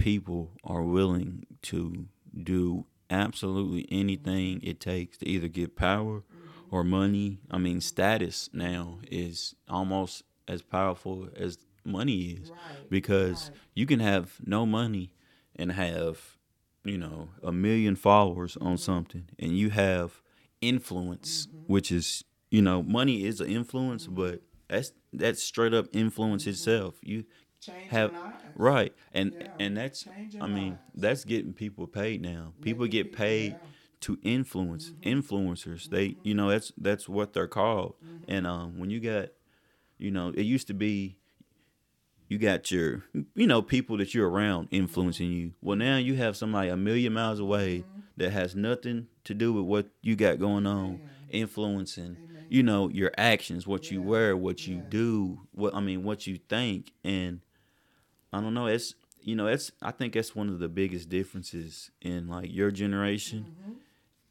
people 0.00 0.52
are 0.64 0.82
willing 0.82 1.46
to 1.62 2.06
do 2.42 2.86
absolutely 3.10 3.86
anything 3.90 4.60
it 4.62 4.80
takes 4.80 5.18
to 5.18 5.28
either 5.28 5.48
get 5.48 5.76
power 5.76 6.22
or 6.70 6.84
money. 6.84 7.40
I 7.50 7.58
mean, 7.58 7.80
status 7.80 8.48
now 8.52 9.00
is 9.10 9.54
almost 9.68 10.22
as 10.48 10.62
powerful 10.62 11.28
as 11.36 11.58
money 11.84 12.38
is 12.40 12.50
right. 12.50 12.90
because 12.90 13.50
right. 13.50 13.58
you 13.74 13.86
can 13.86 14.00
have 14.00 14.36
no 14.44 14.64
money 14.64 15.12
and 15.56 15.72
have, 15.72 16.36
you 16.84 16.98
know, 16.98 17.28
a 17.42 17.52
million 17.52 17.96
followers 17.96 18.54
mm-hmm. 18.54 18.68
on 18.68 18.78
something 18.78 19.28
and 19.38 19.56
you 19.56 19.70
have 19.70 20.22
influence, 20.60 21.46
mm-hmm. 21.46 21.72
which 21.72 21.90
is, 21.90 22.24
you 22.50 22.62
know, 22.62 22.82
money 22.82 23.24
is 23.24 23.40
an 23.40 23.48
influence, 23.48 24.04
mm-hmm. 24.04 24.16
but 24.16 24.42
that's 24.68 24.92
that's 25.12 25.42
straight 25.42 25.74
up 25.74 25.86
influence 25.92 26.42
mm-hmm. 26.42 26.50
itself. 26.50 26.94
You 27.02 27.24
Changing 27.60 27.90
have 27.90 28.12
right 28.56 28.94
and 29.12 29.34
yeah. 29.38 29.48
and 29.58 29.76
that's 29.76 30.04
Changing 30.04 30.40
i 30.40 30.46
mean 30.46 30.70
lives. 30.70 30.80
that's 30.94 31.24
getting 31.24 31.52
people 31.52 31.86
paid 31.86 32.22
now 32.22 32.54
people 32.62 32.84
Making 32.84 33.04
get 33.04 33.16
paid 33.16 33.52
yeah. 33.52 33.58
to 34.00 34.18
influence 34.22 34.90
mm-hmm. 34.90 35.18
influencers 35.18 35.82
mm-hmm. 35.82 35.94
they 35.94 36.16
you 36.22 36.34
know 36.34 36.48
that's 36.48 36.72
that's 36.78 37.06
what 37.06 37.34
they're 37.34 37.46
called 37.46 37.94
mm-hmm. 38.02 38.24
and 38.28 38.46
um 38.46 38.78
when 38.78 38.88
you 38.88 38.98
got 38.98 39.28
you 39.98 40.10
know 40.10 40.28
it 40.28 40.42
used 40.42 40.68
to 40.68 40.74
be 40.74 41.18
you 42.28 42.38
got 42.38 42.70
your 42.70 43.04
you 43.34 43.46
know 43.46 43.60
people 43.60 43.98
that 43.98 44.14
you're 44.14 44.30
around 44.30 44.68
influencing 44.70 45.30
you 45.30 45.52
well 45.60 45.76
now 45.76 45.98
you 45.98 46.14
have 46.14 46.38
somebody 46.38 46.70
a 46.70 46.76
million 46.76 47.12
miles 47.12 47.40
away 47.40 47.80
mm-hmm. 47.80 48.00
that 48.16 48.30
has 48.30 48.56
nothing 48.56 49.06
to 49.24 49.34
do 49.34 49.52
with 49.52 49.64
what 49.64 49.86
you 50.00 50.16
got 50.16 50.38
going 50.38 50.66
on 50.66 50.98
influencing 51.28 52.16
you 52.48 52.62
know 52.62 52.88
your 52.88 53.12
actions 53.18 53.66
what 53.66 53.90
you 53.90 54.00
wear 54.00 54.36
what 54.36 54.66
you 54.66 54.76
do 54.88 55.40
what 55.52 55.74
i 55.74 55.80
mean 55.80 56.02
what 56.02 56.26
you 56.26 56.38
think 56.48 56.92
and 57.04 57.40
I 58.32 58.40
don't 58.40 58.54
know. 58.54 58.66
It's 58.66 58.94
you 59.22 59.36
know, 59.36 59.46
it's 59.46 59.72
I 59.82 59.90
think 59.90 60.14
that's 60.14 60.34
one 60.34 60.48
of 60.48 60.58
the 60.58 60.68
biggest 60.68 61.08
differences 61.08 61.90
in 62.00 62.28
like 62.28 62.52
your 62.52 62.70
generation 62.70 63.46
mm-hmm. 63.60 63.72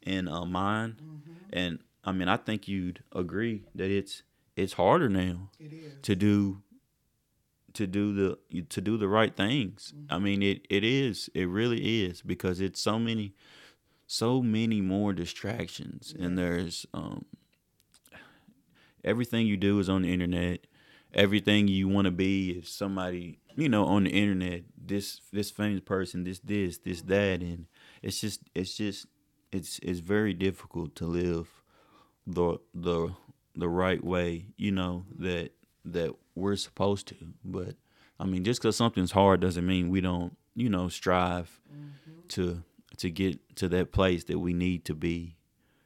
and 0.04 0.28
uh, 0.28 0.44
mine. 0.44 0.96
Mm-hmm. 1.02 1.32
And 1.52 1.78
I 2.04 2.12
mean, 2.12 2.28
I 2.28 2.36
think 2.36 2.68
you'd 2.68 3.02
agree 3.14 3.64
that 3.74 3.90
it's 3.90 4.22
it's 4.56 4.74
harder 4.74 5.08
now 5.08 5.50
to 6.02 6.16
do 6.16 6.62
to 7.74 7.86
do 7.86 8.12
the 8.12 8.62
to 8.68 8.80
do 8.80 8.96
the 8.96 9.08
right 9.08 9.34
things. 9.36 9.92
Mm-hmm. 9.94 10.14
I 10.14 10.18
mean, 10.18 10.42
it 10.42 10.66
it 10.68 10.84
is. 10.84 11.30
It 11.34 11.48
really 11.48 12.04
is 12.04 12.22
because 12.22 12.60
it's 12.60 12.80
so 12.80 12.98
many 12.98 13.34
so 14.06 14.42
many 14.42 14.80
more 14.80 15.12
distractions 15.12 16.12
and 16.18 16.36
there's 16.36 16.84
um 16.92 17.24
everything 19.04 19.46
you 19.46 19.56
do 19.56 19.78
is 19.78 19.88
on 19.88 20.02
the 20.02 20.12
internet. 20.12 20.66
Everything 21.12 21.68
you 21.68 21.88
want 21.88 22.04
to 22.06 22.10
be 22.12 22.50
is 22.50 22.68
somebody 22.68 23.39
you 23.56 23.68
know, 23.68 23.84
on 23.84 24.04
the 24.04 24.10
internet, 24.10 24.62
this 24.76 25.20
this 25.32 25.50
famous 25.50 25.80
person, 25.80 26.24
this 26.24 26.38
this, 26.40 26.78
this 26.78 27.02
that, 27.02 27.40
and 27.40 27.66
it's 28.02 28.20
just 28.20 28.42
it's 28.54 28.76
just 28.76 29.06
it's 29.52 29.78
it's 29.82 30.00
very 30.00 30.34
difficult 30.34 30.94
to 30.96 31.06
live 31.06 31.48
the 32.26 32.58
the 32.74 33.14
the 33.56 33.68
right 33.68 34.02
way, 34.02 34.46
you 34.56 34.72
know, 34.72 35.04
that 35.18 35.50
that 35.84 36.14
we're 36.34 36.56
supposed 36.56 37.08
to. 37.08 37.16
But 37.44 37.74
I 38.18 38.26
mean, 38.26 38.44
just 38.44 38.60
because 38.60 38.76
something's 38.76 39.12
hard 39.12 39.40
doesn't 39.40 39.66
mean 39.66 39.88
we 39.88 40.00
don't, 40.00 40.36
you 40.54 40.68
know, 40.68 40.88
strive 40.88 41.60
mm-hmm. 41.72 42.26
to 42.28 42.62
to 42.98 43.10
get 43.10 43.56
to 43.56 43.68
that 43.68 43.92
place 43.92 44.24
that 44.24 44.38
we 44.38 44.52
need 44.52 44.84
to 44.86 44.94
be. 44.94 45.36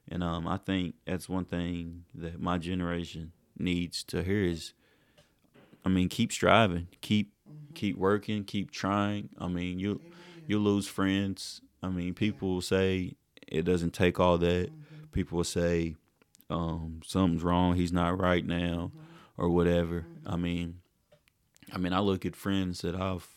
And 0.08 0.22
um, 0.22 0.46
I 0.46 0.58
think 0.58 0.96
that's 1.06 1.28
one 1.28 1.44
thing 1.44 2.04
that 2.14 2.40
my 2.40 2.58
generation 2.58 3.32
needs 3.58 4.04
to 4.04 4.22
hear 4.22 4.42
is, 4.42 4.74
I 5.84 5.88
mean, 5.88 6.08
keep 6.08 6.32
striving, 6.32 6.88
keep 7.00 7.32
keep 7.74 7.96
working, 7.96 8.44
keep 8.44 8.70
trying. 8.70 9.28
I 9.38 9.48
mean, 9.48 9.78
you 9.78 10.00
you 10.46 10.58
lose 10.58 10.86
friends. 10.86 11.60
I 11.82 11.88
mean, 11.88 12.14
people 12.14 12.54
will 12.54 12.60
say 12.62 13.14
it 13.46 13.62
doesn't 13.62 13.92
take 13.92 14.18
all 14.18 14.38
that. 14.38 14.70
People 15.12 15.36
will 15.36 15.44
say 15.44 15.96
um, 16.50 17.00
something's 17.04 17.42
wrong. 17.42 17.76
He's 17.76 17.92
not 17.92 18.18
right 18.18 18.44
now, 18.44 18.92
or 19.36 19.48
whatever. 19.48 20.06
I 20.26 20.36
mean, 20.36 20.80
I 21.72 21.78
mean, 21.78 21.92
I 21.92 22.00
look 22.00 22.24
at 22.24 22.36
friends 22.36 22.80
that 22.82 22.94
I've 22.94 23.28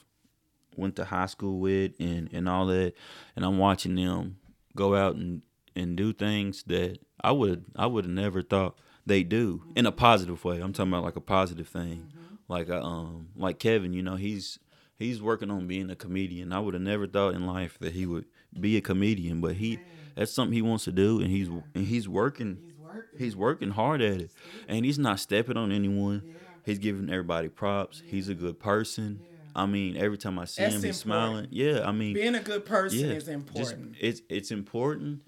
went 0.75 0.96
to 0.98 1.06
high 1.06 1.25
school 1.25 1.60
with 1.60 1.94
and 2.00 2.29
and 2.32 2.48
all 2.48 2.67
that, 2.67 2.94
and 3.36 3.46
I'm 3.46 3.58
watching 3.58 3.96
them 3.96 4.38
go 4.75 4.96
out 4.96 5.15
and 5.15 5.41
and 5.75 5.96
do 5.96 6.13
things 6.13 6.63
that 6.63 7.00
I 7.22 7.32
would 7.32 7.65
I 7.75 7.88
would 7.88 8.06
have 8.06 8.13
never 8.13 8.41
thought 8.41 8.77
they 9.06 9.24
do 9.24 9.63
in 9.75 9.86
a 9.86 9.91
positive 9.91 10.44
way. 10.44 10.60
I'm 10.60 10.74
talking 10.74 10.91
about 10.91 11.03
like 11.03 11.15
a 11.15 11.22
positive 11.22 11.67
thing 11.67 12.12
like 12.48 12.70
uh, 12.70 12.82
um 12.82 13.30
like 13.36 13.60
Kevin, 13.60 13.94
you 13.94 14.04
know, 14.04 14.16
he's 14.16 14.60
he's 14.98 15.22
working 15.22 15.51
on 15.51 15.68
being 15.68 15.89
a 15.89 15.96
comedian. 15.96 16.54
I 16.54 16.60
would 16.60 16.74
have 16.74 16.84
never 16.84 17.08
thought 17.08 17.36
in 17.36 17.46
life 17.46 17.77
that 17.80 17.94
he 17.94 18.06
would 18.06 18.25
be 18.60 18.77
a 18.77 18.82
comedian, 18.82 19.42
but 19.42 19.56
he 19.56 19.80
that's 20.16 20.34
something 20.34 20.54
he 20.54 20.62
wants 20.62 20.86
to 20.86 20.92
do, 20.92 21.22
and 21.22 21.30
he's 21.30 21.48
and 21.48 21.86
he's 21.86 22.08
working. 22.08 22.58
He's 22.62 22.75
working, 22.77 23.20
he's 23.20 23.36
working 23.36 23.72
hard 23.72 24.01
at 24.01 24.22
it, 24.22 24.32
and 24.68 24.86
he's 24.86 25.00
not 25.00 25.20
stepping 25.20 25.58
on 25.58 25.72
anyone. 25.72 26.24
Yeah. 26.25 26.34
He's 26.66 26.80
giving 26.80 27.10
everybody 27.10 27.48
props. 27.48 28.01
Yeah. 28.04 28.12
He's 28.12 28.30
a 28.30 28.34
good 28.34 28.60
person. 28.60 29.22
Yeah. 29.22 29.27
I 29.56 29.66
mean, 29.66 29.96
every 29.98 30.18
time 30.18 30.38
I 30.38 30.46
see 30.46 30.63
that's 30.63 30.75
him, 30.75 30.84
he's 30.84 31.01
important. 31.04 31.48
smiling. 31.48 31.48
Yeah, 31.51 31.88
I 31.88 31.92
mean, 31.92 32.13
being 32.13 32.36
a 32.36 32.42
good 32.42 32.66
person 32.66 33.12
is 33.12 33.27
important. 33.27 33.94
Just, 33.94 34.04
it's 34.04 34.22
it's 34.30 34.51
important. 34.51 35.22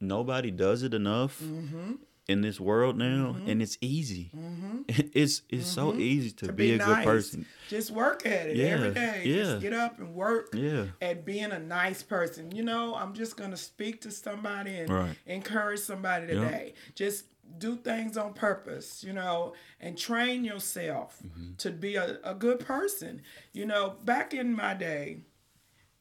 Nobody 0.00 0.50
does 0.50 0.82
it 0.82 0.94
enough. 0.94 1.40
Mm-hmm 1.40 1.92
in 2.32 2.40
this 2.40 2.58
world 2.58 2.96
now, 2.96 3.36
mm-hmm. 3.36 3.48
and 3.48 3.62
it's 3.62 3.78
easy. 3.80 4.30
Mm-hmm. 4.36 4.80
It's 5.14 5.42
it's 5.48 5.68
mm-hmm. 5.68 5.92
so 5.92 5.94
easy 5.94 6.30
to, 6.32 6.46
to 6.46 6.52
be, 6.52 6.68
be, 6.68 6.74
a 6.74 6.78
nice. 6.78 6.86
good 6.86 7.04
person. 7.04 7.46
Just 7.68 7.90
work 7.90 8.26
at 8.26 8.48
it 8.48 8.56
yeah. 8.56 8.66
every 8.66 8.90
day. 8.92 9.22
Yeah. 9.24 9.42
Just 9.42 9.60
get 9.60 9.72
up 9.72 9.98
and 9.98 10.14
work 10.14 10.48
yeah. 10.54 10.86
at 11.00 11.24
being 11.24 11.52
a 11.52 11.58
nice 11.58 12.02
person. 12.02 12.50
You 12.50 12.64
know, 12.64 12.94
I'm 12.94 13.14
just 13.14 13.36
gonna 13.36 13.56
speak 13.56 14.00
to 14.02 14.10
somebody 14.10 14.74
and 14.74 14.90
right. 14.90 15.16
encourage 15.26 15.80
somebody 15.80 16.26
today. 16.26 16.72
Yep. 16.74 16.94
Just 16.94 17.24
do 17.58 17.76
things 17.76 18.16
on 18.16 18.32
purpose, 18.32 19.04
you 19.04 19.12
know, 19.12 19.52
and 19.80 19.96
train 19.96 20.44
yourself 20.44 21.18
mm-hmm. 21.24 21.54
to 21.58 21.70
be 21.70 21.96
a, 21.96 22.18
a 22.24 22.34
good 22.34 22.60
person. 22.60 23.22
You 23.52 23.66
know, 23.66 23.94
back 24.04 24.34
in 24.34 24.54
my 24.54 24.74
day, 24.74 25.18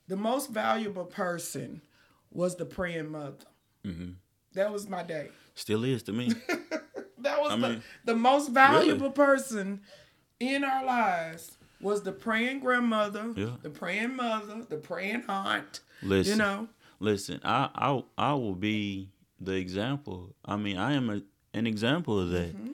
the 0.07 0.15
most 0.15 0.49
valuable 0.49 1.05
person 1.05 1.81
was 2.31 2.55
the 2.55 2.65
praying 2.65 3.11
mother. 3.11 3.45
Mm-hmm. 3.85 4.11
That 4.53 4.71
was 4.71 4.87
my 4.89 5.03
day. 5.03 5.29
Still 5.55 5.83
is 5.83 6.03
to 6.03 6.13
me. 6.13 6.29
that 7.19 7.41
was 7.41 7.51
I 7.51 7.55
the, 7.55 7.69
mean, 7.69 7.83
the 8.05 8.15
most 8.15 8.51
valuable 8.51 9.01
really? 9.01 9.13
person 9.13 9.81
in 10.39 10.63
our 10.63 10.85
lives 10.85 11.57
was 11.79 12.03
the 12.03 12.11
praying 12.11 12.59
grandmother, 12.59 13.33
yeah. 13.35 13.51
the 13.61 13.69
praying 13.69 14.15
mother, 14.15 14.65
the 14.69 14.77
praying 14.77 15.23
aunt. 15.27 15.81
Listen, 16.01 16.33
you 16.33 16.37
know. 16.37 16.67
Listen, 16.99 17.39
I 17.43 17.69
I 17.75 18.03
I 18.17 18.33
will 18.33 18.55
be 18.55 19.09
the 19.39 19.53
example. 19.53 20.35
I 20.45 20.55
mean, 20.55 20.77
I 20.77 20.93
am 20.93 21.09
a, 21.09 21.21
an 21.57 21.67
example 21.67 22.19
of 22.19 22.29
that. 22.31 22.55
Mm-hmm. 22.55 22.71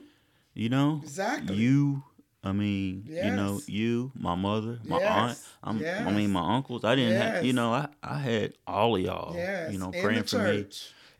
You 0.54 0.68
know, 0.68 1.00
exactly. 1.02 1.56
You, 1.56 2.02
I 2.42 2.52
mean, 2.52 3.04
yes. 3.08 3.26
you 3.26 3.30
know, 3.36 3.60
you, 3.66 4.12
my 4.18 4.34
mother, 4.34 4.80
my 4.84 4.98
yes. 4.98 5.08
aunt. 5.08 5.38
I'm, 5.62 5.78
yes. 5.78 6.06
I 6.06 6.10
mean, 6.10 6.32
my 6.32 6.56
uncles. 6.56 6.84
I 6.84 6.96
didn't 6.96 7.20
have, 7.20 7.44
you 7.44 7.52
know, 7.52 7.72
I 7.72 7.88
I 8.02 8.18
had 8.18 8.54
all 8.66 8.96
of 8.96 9.02
y'all. 9.02 9.34
You 9.70 9.78
know, 9.78 9.90
praying 9.90 10.24
for 10.24 10.38
me. 10.38 10.66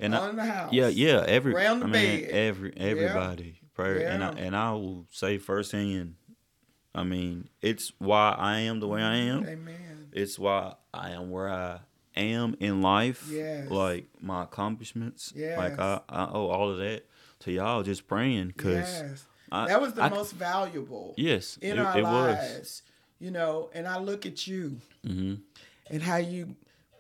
And 0.01 0.15
on 0.15 0.39
I, 0.39 0.45
the 0.45 0.53
house. 0.53 0.73
Yeah, 0.73 0.89
yeah. 0.89 1.25
Every 1.27 1.53
the 1.53 1.67
I 1.67 1.75
mean, 1.75 1.91
bed. 1.93 2.31
Every 2.31 2.73
everybody 2.77 3.45
yeah. 3.45 3.69
prayer, 3.75 4.01
yeah. 4.01 4.15
and 4.15 4.25
I 4.25 4.29
and 4.31 4.57
I 4.57 4.73
will 4.73 5.07
say 5.11 5.39
firsthand. 5.39 6.15
I 6.95 7.05
mean, 7.05 7.49
it's 7.61 7.93
why 7.99 8.35
I 8.37 8.61
am 8.61 8.81
the 8.81 8.89
way 8.89 9.03
I 9.03 9.17
am. 9.17 9.47
Amen. 9.47 10.09
It's 10.13 10.39
why 10.39 10.75
I 10.93 11.11
am 11.11 11.31
where 11.31 11.49
I 11.49 11.81
am 12.17 12.57
in 12.61 12.83
life. 12.83 13.29
Yes. 13.31 13.71
Like 13.71 14.09
my 14.21 14.45
accomplishments. 14.45 15.33
Yeah. 15.35 15.59
Like 15.59 15.79
I, 15.79 16.01
I 16.09 16.25
owe 16.25 16.49
all 16.49 16.71
of 16.71 16.79
that 16.79 17.07
to 17.41 17.53
y'all 17.53 17.83
just 17.83 18.07
praying 18.09 18.49
because 18.49 19.03
yes. 19.03 19.25
that 19.51 19.81
was 19.81 19.95
the 19.95 20.03
I, 20.03 20.09
most 20.09 20.33
valuable. 20.33 21.15
Yes. 21.17 21.57
In 21.61 21.79
it, 21.79 21.79
our 21.79 21.99
it 21.99 22.03
lives. 22.03 22.59
Was. 22.59 22.83
You 23.21 23.31
know, 23.33 23.71
and 23.75 23.87
I 23.87 23.99
look 23.99 24.27
at 24.27 24.47
you 24.47 24.79
mm-hmm. 25.05 25.35
and 25.91 26.03
how 26.03 26.17
you 26.17 26.55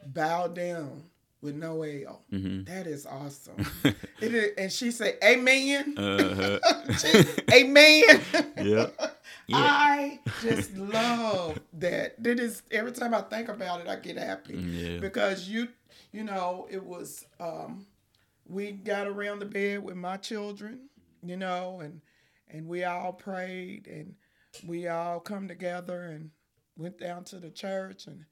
bow 0.04 0.48
down 0.48 1.04
with 1.40 1.54
Noel. 1.54 2.22
Mm-hmm. 2.32 2.64
That 2.64 2.86
is 2.86 3.06
awesome. 3.06 3.66
it 3.84 4.34
is, 4.34 4.52
and 4.56 4.72
she 4.72 4.90
said, 4.90 5.18
"Amen." 5.22 5.94
Uh-huh. 5.96 6.92
she, 6.98 7.24
Amen. 7.52 8.02
yeah. 8.56 8.86
Yeah. 9.46 9.56
I 9.56 10.20
just 10.42 10.76
love 10.76 11.58
that. 11.74 12.22
That 12.22 12.38
is 12.38 12.62
every 12.70 12.92
time 12.92 13.14
I 13.14 13.22
think 13.22 13.48
about 13.48 13.80
it, 13.80 13.88
I 13.88 13.96
get 13.96 14.16
happy 14.16 14.56
yeah. 14.56 14.98
because 14.98 15.48
you, 15.48 15.68
you 16.12 16.24
know, 16.24 16.66
it 16.70 16.84
was. 16.84 17.24
Um, 17.40 17.86
we 18.50 18.72
got 18.72 19.06
around 19.06 19.40
the 19.40 19.44
bed 19.44 19.84
with 19.84 19.96
my 19.96 20.16
children, 20.16 20.88
you 21.22 21.36
know, 21.36 21.80
and 21.80 22.00
and 22.50 22.66
we 22.66 22.84
all 22.84 23.12
prayed 23.12 23.86
and 23.86 24.14
we 24.66 24.88
all 24.88 25.20
come 25.20 25.48
together 25.48 26.04
and 26.04 26.30
went 26.76 26.98
down 26.98 27.24
to 27.24 27.36
the 27.36 27.50
church 27.50 28.06
and 28.06 28.24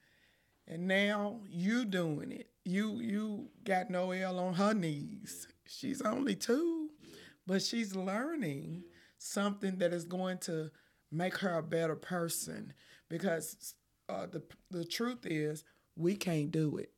and 0.68 0.86
now 0.86 1.40
you 1.48 1.84
doing 1.84 2.32
it. 2.32 2.48
You 2.64 3.00
you 3.00 3.48
got 3.64 3.90
Noelle 3.90 4.38
on 4.38 4.54
her 4.54 4.74
knees. 4.74 5.48
She's 5.66 6.02
only 6.02 6.34
two, 6.34 6.90
but 7.46 7.62
she's 7.62 7.94
learning 7.94 8.84
something 9.18 9.78
that 9.78 9.92
is 9.92 10.04
going 10.04 10.38
to 10.38 10.70
make 11.10 11.38
her 11.38 11.58
a 11.58 11.62
better 11.62 11.96
person 11.96 12.72
because 13.08 13.74
uh, 14.08 14.26
the 14.26 14.42
the 14.70 14.84
truth 14.84 15.24
is 15.24 15.64
we 15.96 16.16
can't 16.16 16.50
do 16.50 16.76
it. 16.78 16.92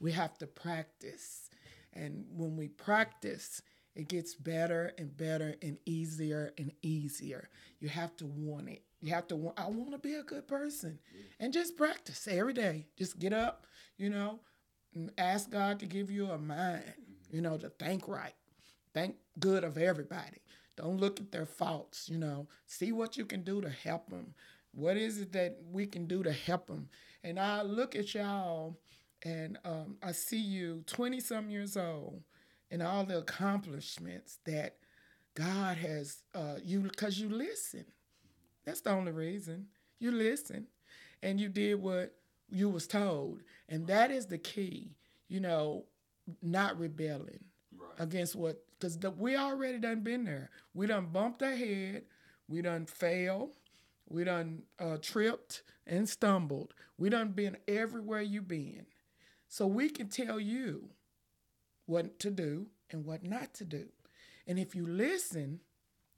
We 0.00 0.12
have 0.12 0.36
to 0.38 0.46
practice, 0.46 1.50
and 1.92 2.24
when 2.32 2.56
we 2.56 2.68
practice, 2.68 3.62
it 3.94 4.08
gets 4.08 4.34
better 4.34 4.92
and 4.98 5.16
better 5.16 5.54
and 5.62 5.78
easier 5.84 6.52
and 6.58 6.72
easier. 6.82 7.48
You 7.80 7.88
have 7.88 8.16
to 8.16 8.26
want 8.26 8.68
it. 8.68 8.82
You 9.02 9.12
have 9.12 9.26
to. 9.28 9.52
I 9.56 9.66
want 9.68 9.90
to 9.92 9.98
be 9.98 10.14
a 10.14 10.22
good 10.22 10.46
person, 10.46 10.98
and 11.40 11.52
just 11.52 11.76
practice 11.76 12.28
every 12.30 12.52
day. 12.54 12.86
Just 12.96 13.18
get 13.18 13.32
up, 13.32 13.66
you 13.98 14.08
know, 14.08 14.38
ask 15.18 15.50
God 15.50 15.80
to 15.80 15.86
give 15.86 16.10
you 16.10 16.30
a 16.30 16.38
mind, 16.38 16.84
you 17.30 17.40
know, 17.40 17.58
to 17.58 17.68
think 17.68 18.06
right, 18.06 18.34
think 18.94 19.16
good 19.40 19.64
of 19.64 19.76
everybody. 19.76 20.40
Don't 20.76 20.98
look 20.98 21.20
at 21.20 21.32
their 21.32 21.46
faults, 21.46 22.08
you 22.08 22.16
know. 22.16 22.46
See 22.66 22.92
what 22.92 23.16
you 23.16 23.24
can 23.24 23.42
do 23.42 23.60
to 23.60 23.68
help 23.68 24.08
them. 24.08 24.34
What 24.72 24.96
is 24.96 25.20
it 25.20 25.32
that 25.32 25.58
we 25.70 25.86
can 25.86 26.06
do 26.06 26.22
to 26.22 26.32
help 26.32 26.68
them? 26.68 26.88
And 27.24 27.38
I 27.38 27.62
look 27.62 27.94
at 27.94 28.14
y'all 28.14 28.78
and 29.24 29.58
um, 29.64 29.96
I 30.02 30.12
see 30.12 30.40
you 30.40 30.82
20 30.86 31.20
some 31.20 31.50
years 31.50 31.76
old 31.76 32.22
and 32.70 32.82
all 32.82 33.04
the 33.04 33.18
accomplishments 33.18 34.38
that 34.46 34.76
God 35.34 35.76
has, 35.76 36.22
uh, 36.34 36.56
you 36.64 36.80
because 36.80 37.18
you 37.18 37.28
listen. 37.28 37.84
That's 38.64 38.80
the 38.80 38.90
only 38.90 39.12
reason. 39.12 39.66
You 39.98 40.10
listen 40.10 40.66
and 41.22 41.40
you 41.40 41.48
did 41.48 41.80
what 41.80 42.14
you 42.50 42.68
was 42.68 42.86
told. 42.86 43.40
And 43.68 43.86
that 43.86 44.10
is 44.10 44.26
the 44.26 44.38
key, 44.38 44.96
you 45.28 45.40
know, 45.40 45.84
not 46.42 46.78
rebelling 46.78 47.44
right. 47.76 47.90
against 47.98 48.34
what 48.34 48.62
because 48.78 48.98
we 49.16 49.36
already 49.36 49.78
done 49.78 50.00
been 50.00 50.24
there. 50.24 50.50
We 50.74 50.86
done 50.88 51.06
bumped 51.12 51.42
our 51.42 51.54
head. 51.54 52.02
We 52.48 52.62
done 52.62 52.86
failed. 52.86 53.56
We 54.08 54.24
done 54.24 54.62
uh, 54.78 54.98
tripped 55.00 55.62
and 55.86 56.08
stumbled. 56.08 56.74
We 56.98 57.08
done 57.08 57.28
been 57.28 57.56
everywhere 57.68 58.22
you 58.22 58.42
been. 58.42 58.86
So 59.48 59.66
we 59.66 59.88
can 59.88 60.08
tell 60.08 60.40
you 60.40 60.90
what 61.86 62.18
to 62.20 62.30
do 62.30 62.66
and 62.90 63.04
what 63.04 63.22
not 63.22 63.54
to 63.54 63.64
do. 63.64 63.86
And 64.46 64.58
if 64.58 64.74
you 64.74 64.86
listen, 64.86 65.60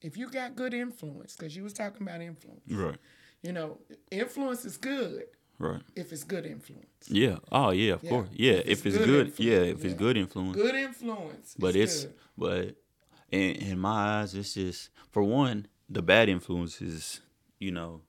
if 0.05 0.19
you 0.19 0.31
got 0.31 0.55
good 0.55 0.75
influence, 0.75 1.35
because 1.35 1.57
you 1.57 1.63
was 1.63 1.73
talking 1.73 2.07
about 2.07 2.21
influence. 2.21 2.61
Right. 2.71 2.99
You 3.43 3.53
know, 3.53 3.79
influence 4.11 4.65
is 4.67 4.77
good. 4.77 5.25
Right. 5.59 5.81
If 5.97 6.13
it's 6.13 6.25
good 6.25 6.45
influence. 6.45 6.87
Yeah. 7.09 7.39
Oh 7.51 7.71
yeah, 7.71 7.95
of 7.95 8.05
yeah. 8.05 8.11
course. 8.11 8.29
Yeah. 8.33 8.53
If, 8.53 8.67
if 8.67 8.87
it's, 8.87 8.99
good, 8.99 9.07
good 9.37 9.45
yeah, 9.45 9.59
if 9.59 9.81
yeah. 9.81 9.87
it's 9.87 9.95
good 9.95 10.17
influence. 10.19 10.57
Good 10.57 10.75
influence. 10.75 11.55
But 11.59 11.75
it's, 11.75 12.05
it's 12.05 12.13
but 12.37 12.77
in 13.31 13.57
in 13.57 13.79
my 13.79 14.21
eyes, 14.21 14.35
it's 14.35 14.55
just 14.55 14.91
for 15.11 15.23
one, 15.23 15.69
the 15.89 16.03
bad 16.03 16.29
influence 16.29 16.83
is 16.83 17.21
you 17.59 17.71
know, 17.71 18.03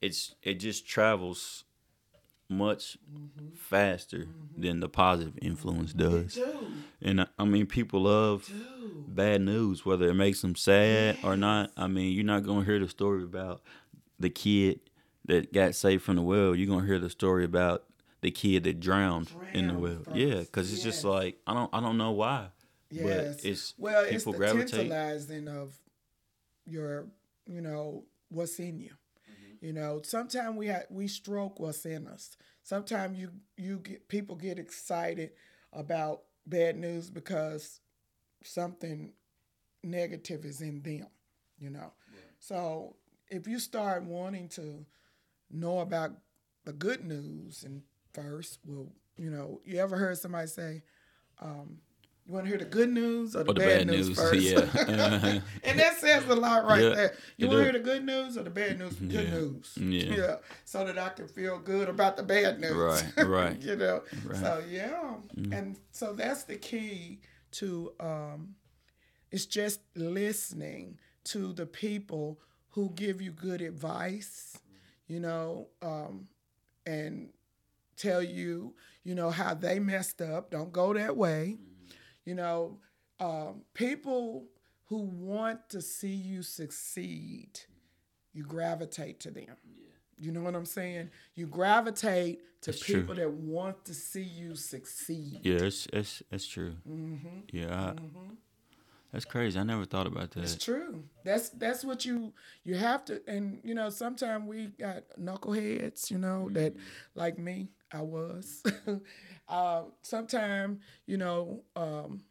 it's 0.00 0.34
it 0.42 0.54
just 0.54 0.86
travels 0.86 1.64
much 2.48 2.98
mm-hmm. 3.12 3.54
faster 3.56 4.18
mm-hmm. 4.18 4.62
than 4.62 4.80
the 4.80 4.88
positive 4.88 5.38
influence 5.42 5.92
does. 5.92 6.38
And 7.00 7.26
I 7.38 7.44
mean, 7.44 7.66
people 7.66 8.02
love 8.02 8.50
bad 9.14 9.40
news, 9.40 9.84
whether 9.84 10.08
it 10.08 10.14
makes 10.14 10.42
them 10.42 10.54
sad 10.54 11.16
yes. 11.16 11.24
or 11.24 11.36
not. 11.36 11.70
I 11.76 11.86
mean, 11.86 12.12
you're 12.12 12.24
not 12.24 12.44
gonna 12.44 12.64
hear 12.64 12.78
the 12.78 12.88
story 12.88 13.22
about 13.22 13.62
the 14.18 14.30
kid 14.30 14.80
that 15.26 15.52
got 15.52 15.74
saved 15.74 16.02
from 16.02 16.16
the 16.16 16.22
well, 16.22 16.54
you're 16.54 16.68
gonna 16.68 16.86
hear 16.86 16.98
the 16.98 17.10
story 17.10 17.44
about 17.44 17.84
the 18.20 18.30
kid 18.30 18.64
that 18.64 18.80
drowned, 18.80 19.28
drowned 19.28 19.56
in 19.56 19.68
the 19.68 19.74
well. 19.74 20.02
First. 20.04 20.16
Yeah, 20.16 20.40
because 20.40 20.72
it's 20.72 20.84
yes. 20.84 20.94
just 20.94 21.04
like 21.04 21.38
I 21.46 21.54
don't 21.54 21.70
I 21.72 21.80
don't 21.80 21.98
know 21.98 22.12
why. 22.12 22.48
Yes. 22.90 23.36
But 23.36 23.44
it's 23.44 23.74
well, 23.78 24.02
people 24.04 24.14
it's 24.14 24.24
the 24.24 24.32
gravitate. 24.32 24.70
tantalizing 24.70 25.48
of 25.48 25.74
your, 26.66 27.06
you 27.46 27.60
know, 27.60 28.04
what's 28.28 28.58
in 28.58 28.78
you. 28.80 28.90
Mm-hmm. 28.90 29.66
You 29.66 29.72
know, 29.72 30.00
sometimes 30.04 30.56
we 30.56 30.68
ha- 30.68 30.86
we 30.90 31.08
stroke 31.08 31.58
what's 31.58 31.84
in 31.86 32.06
us. 32.06 32.36
Sometimes 32.62 33.18
you 33.18 33.30
you 33.56 33.78
get 33.78 34.08
people 34.08 34.36
get 34.36 34.58
excited 34.58 35.30
about 35.72 36.22
bad 36.46 36.76
news 36.76 37.10
because 37.10 37.80
something 38.44 39.12
negative 39.82 40.44
is 40.44 40.60
in 40.60 40.82
them. 40.82 41.06
You 41.58 41.70
know, 41.70 41.80
right. 41.80 42.24
so 42.38 42.96
if 43.28 43.46
you 43.46 43.58
start 43.58 44.04
wanting 44.04 44.48
to 44.50 44.84
know 45.50 45.80
about 45.80 46.12
the 46.64 46.72
good 46.72 47.04
news 47.04 47.64
and 47.64 47.82
first, 48.12 48.58
well, 48.66 48.88
you 49.16 49.30
know, 49.30 49.60
you 49.64 49.78
ever 49.78 49.96
heard 49.96 50.18
somebody 50.18 50.46
say, 50.46 50.82
um, 51.40 51.78
you 52.26 52.34
want 52.34 52.46
to 52.46 52.50
hear 52.50 52.58
the 52.58 52.64
good 52.64 52.90
news 52.90 53.34
or 53.34 53.42
the, 53.42 53.50
or 53.50 53.54
the 53.54 53.60
bad, 53.60 53.78
bad, 53.78 53.86
news, 53.88 54.08
news 54.08 54.18
first? 54.18 54.42
Yeah. 54.42 55.40
And 55.64 55.78
that 55.78 55.98
says 55.98 56.24
a 56.28 56.34
lot 56.34 56.64
right 56.64 56.82
yeah, 56.82 56.88
there. 56.90 57.14
You 57.36 57.48
want 57.48 57.58
to 57.58 57.62
hear 57.64 57.72
the 57.72 57.80
good 57.80 58.04
news 58.04 58.38
or 58.38 58.44
the 58.44 58.50
bad 58.50 58.78
news? 58.78 58.94
Good 58.94 59.10
yeah. 59.10 59.30
news. 59.30 59.72
Yeah. 59.76 60.16
yeah. 60.16 60.36
So 60.64 60.84
that 60.84 60.98
I 60.98 61.08
can 61.08 61.26
feel 61.26 61.58
good 61.58 61.88
about 61.88 62.16
the 62.16 62.22
bad 62.22 62.60
news. 62.60 62.72
Right, 63.16 63.26
right. 63.26 63.62
you 63.62 63.74
know? 63.74 64.02
Right. 64.24 64.38
So, 64.38 64.62
yeah. 64.70 65.14
Mm. 65.36 65.58
And 65.58 65.76
so 65.90 66.12
that's 66.12 66.44
the 66.44 66.56
key 66.56 67.18
to, 67.52 67.92
um, 68.00 68.54
it's 69.30 69.46
just 69.46 69.80
listening 69.94 70.98
to 71.24 71.52
the 71.52 71.66
people 71.66 72.40
who 72.70 72.90
give 72.90 73.20
you 73.20 73.30
good 73.30 73.60
advice 73.60 74.58
you 75.12 75.20
know, 75.20 75.68
um, 75.82 76.26
and 76.86 77.28
tell 77.98 78.22
you, 78.22 78.74
you 79.04 79.14
know, 79.14 79.28
how 79.28 79.52
they 79.52 79.78
messed 79.78 80.22
up. 80.22 80.50
Don't 80.50 80.72
go 80.72 80.94
that 80.94 81.14
way. 81.14 81.58
Mm-hmm. 81.58 81.92
You 82.24 82.34
know, 82.34 82.78
um, 83.20 83.62
people 83.74 84.46
who 84.86 85.00
want 85.02 85.68
to 85.68 85.82
see 85.82 86.14
you 86.14 86.42
succeed, 86.42 87.60
you 88.32 88.42
gravitate 88.42 89.20
to 89.20 89.30
them. 89.30 89.44
Yeah. 89.76 89.91
You 90.22 90.32
know 90.32 90.42
what 90.42 90.54
I'm 90.54 90.66
saying? 90.66 91.10
You 91.34 91.46
gravitate 91.46 92.40
to 92.62 92.70
that's 92.70 92.82
people 92.82 93.14
true. 93.14 93.24
that 93.24 93.30
want 93.30 93.84
to 93.86 93.94
see 93.94 94.22
you 94.22 94.54
succeed. 94.54 95.40
Yeah, 95.42 95.56
it's 95.62 95.86
it's, 95.92 96.22
it's 96.30 96.46
true. 96.46 96.76
Mm-hmm. 96.88 97.40
Yeah. 97.52 97.66
I, 97.66 97.92
mm-hmm. 97.94 98.34
That's 99.12 99.26
crazy. 99.26 99.58
I 99.58 99.62
never 99.62 99.84
thought 99.84 100.06
about 100.06 100.30
that. 100.30 100.44
It's 100.44 100.56
true. 100.56 101.04
That's 101.24 101.50
that's 101.50 101.84
what 101.84 102.04
you 102.04 102.32
you 102.64 102.76
have 102.76 103.04
to 103.06 103.20
and 103.26 103.60
you 103.62 103.74
know, 103.74 103.90
sometimes 103.90 104.46
we 104.46 104.68
got 104.78 105.02
knuckleheads, 105.20 106.10
you 106.10 106.18
know, 106.18 106.44
mm-hmm. 106.46 106.54
that 106.54 106.76
like 107.14 107.38
me, 107.38 107.68
I 107.92 108.02
was. 108.02 108.62
uh, 109.48 109.82
sometimes, 110.02 110.80
you 111.06 111.18
know, 111.18 111.62
um, 111.76 112.22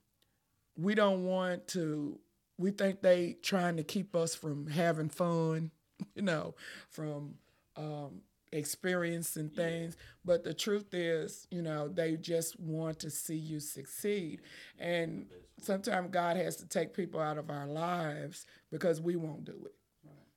we 0.75 0.95
don't 0.95 1.25
want 1.25 1.67
to 1.69 2.19
we 2.57 2.71
think 2.71 3.01
they 3.01 3.37
trying 3.43 3.77
to 3.77 3.83
keep 3.83 4.15
us 4.15 4.33
from 4.33 4.67
having 4.67 5.09
fun 5.09 5.71
you 6.15 6.21
know, 6.21 6.55
from 6.89 7.35
um, 7.75 8.21
experiencing 8.51 9.49
things. 9.49 9.95
But 10.25 10.43
the 10.43 10.53
truth 10.53 10.93
is, 10.93 11.47
you 11.51 11.61
know, 11.61 11.87
they 11.87 12.15
just 12.17 12.59
want 12.59 12.99
to 12.99 13.09
see 13.09 13.35
you 13.35 13.59
succeed. 13.59 14.41
And 14.79 15.27
sometimes 15.61 16.09
God 16.11 16.37
has 16.37 16.57
to 16.57 16.67
take 16.67 16.93
people 16.93 17.19
out 17.19 17.37
of 17.37 17.49
our 17.49 17.67
lives 17.67 18.45
because 18.71 19.01
we 19.01 19.15
won't 19.15 19.45
do 19.45 19.65
it. 19.65 19.75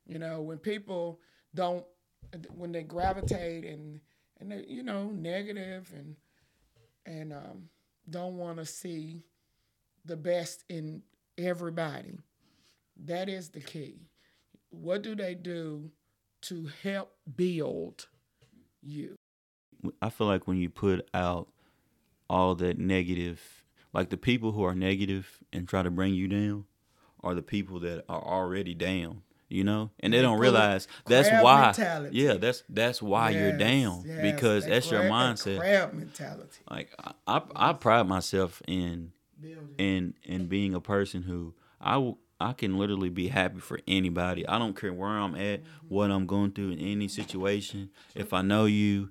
You 0.07 0.19
know, 0.19 0.43
when 0.43 0.59
people 0.59 1.21
don't, 1.55 1.85
when 2.55 2.73
they 2.73 2.83
gravitate 2.83 3.65
and 3.65 4.01
and 4.41 4.51
they, 4.51 4.65
you 4.69 4.83
know, 4.83 5.11
negative 5.11 5.91
and 5.95 6.17
and 7.07 7.33
um, 7.33 7.69
don't 8.09 8.37
want 8.37 8.59
to 8.59 8.67
see 8.67 9.23
the 10.05 10.17
best 10.17 10.65
in 10.69 11.03
everybody. 11.39 12.19
That 13.05 13.29
is 13.29 13.51
the 13.51 13.61
key. 13.61 14.09
What 14.71 15.03
do 15.03 15.15
they 15.15 15.35
do 15.35 15.91
to 16.45 16.71
help 16.83 17.13
build 17.37 18.07
you? 18.83 19.17
I 20.01 20.11
feel 20.11 20.27
like 20.27 20.47
when 20.47 20.57
you 20.57 20.71
put 20.71 21.09
out 21.13 21.49
all 22.29 22.55
that 22.57 22.79
negative, 22.79 23.65
like 23.93 24.11
the 24.11 24.17
people 24.17 24.53
who 24.53 24.65
are 24.65 24.75
negative 24.75 25.39
and 25.53 25.69
try 25.69 25.83
to 25.83 25.91
bring 25.91 26.15
you 26.15 26.29
down 26.29 26.65
are 27.23 27.35
the 27.35 27.43
people 27.43 27.81
that 27.81 28.05
are 28.09 28.23
already 28.23 28.75
down 28.75 29.23
you 29.49 29.63
know 29.63 29.91
and 30.01 30.13
they 30.13 30.23
don't 30.23 30.39
realize 30.39 30.89
that's 31.07 31.31
why 31.31 31.67
mentality. 31.67 32.19
yeah 32.19 32.35
that's 32.35 32.63
that's 32.69 33.03
why 33.03 33.31
yes, 33.31 33.41
you're 33.41 33.53
down 33.53 34.03
yes, 34.07 34.21
because 34.21 34.67
that's 34.67 34.89
crab, 34.89 35.03
your 35.05 35.11
mindset 35.11 35.59
crab 35.59 35.93
mentality 35.93 36.61
like 36.71 36.91
I, 36.99 37.13
I, 37.27 37.43
I 37.55 37.73
pride 37.75 38.07
myself 38.09 38.63
in 38.67 39.13
in 39.79 40.15
in 40.23 40.47
being 40.47 40.75
a 40.75 40.81
person 40.81 41.23
who 41.23 41.55
I 41.81 42.15
I 42.45 42.53
can 42.53 42.77
literally 42.77 43.09
be 43.09 43.29
happy 43.29 43.61
for 43.61 43.79
anybody. 43.89 44.47
I 44.47 44.59
don't 44.59 44.79
care 44.79 44.93
where 44.93 45.09
I'm 45.09 45.35
at, 45.35 45.63
what 45.89 46.11
I'm 46.11 46.27
going 46.27 46.53
through 46.53 46.73
in 46.73 46.79
any 46.79 47.09
situation. 47.09 47.91
If 48.15 48.35
I 48.35 48.43
know 48.43 48.67
you 48.67 49.11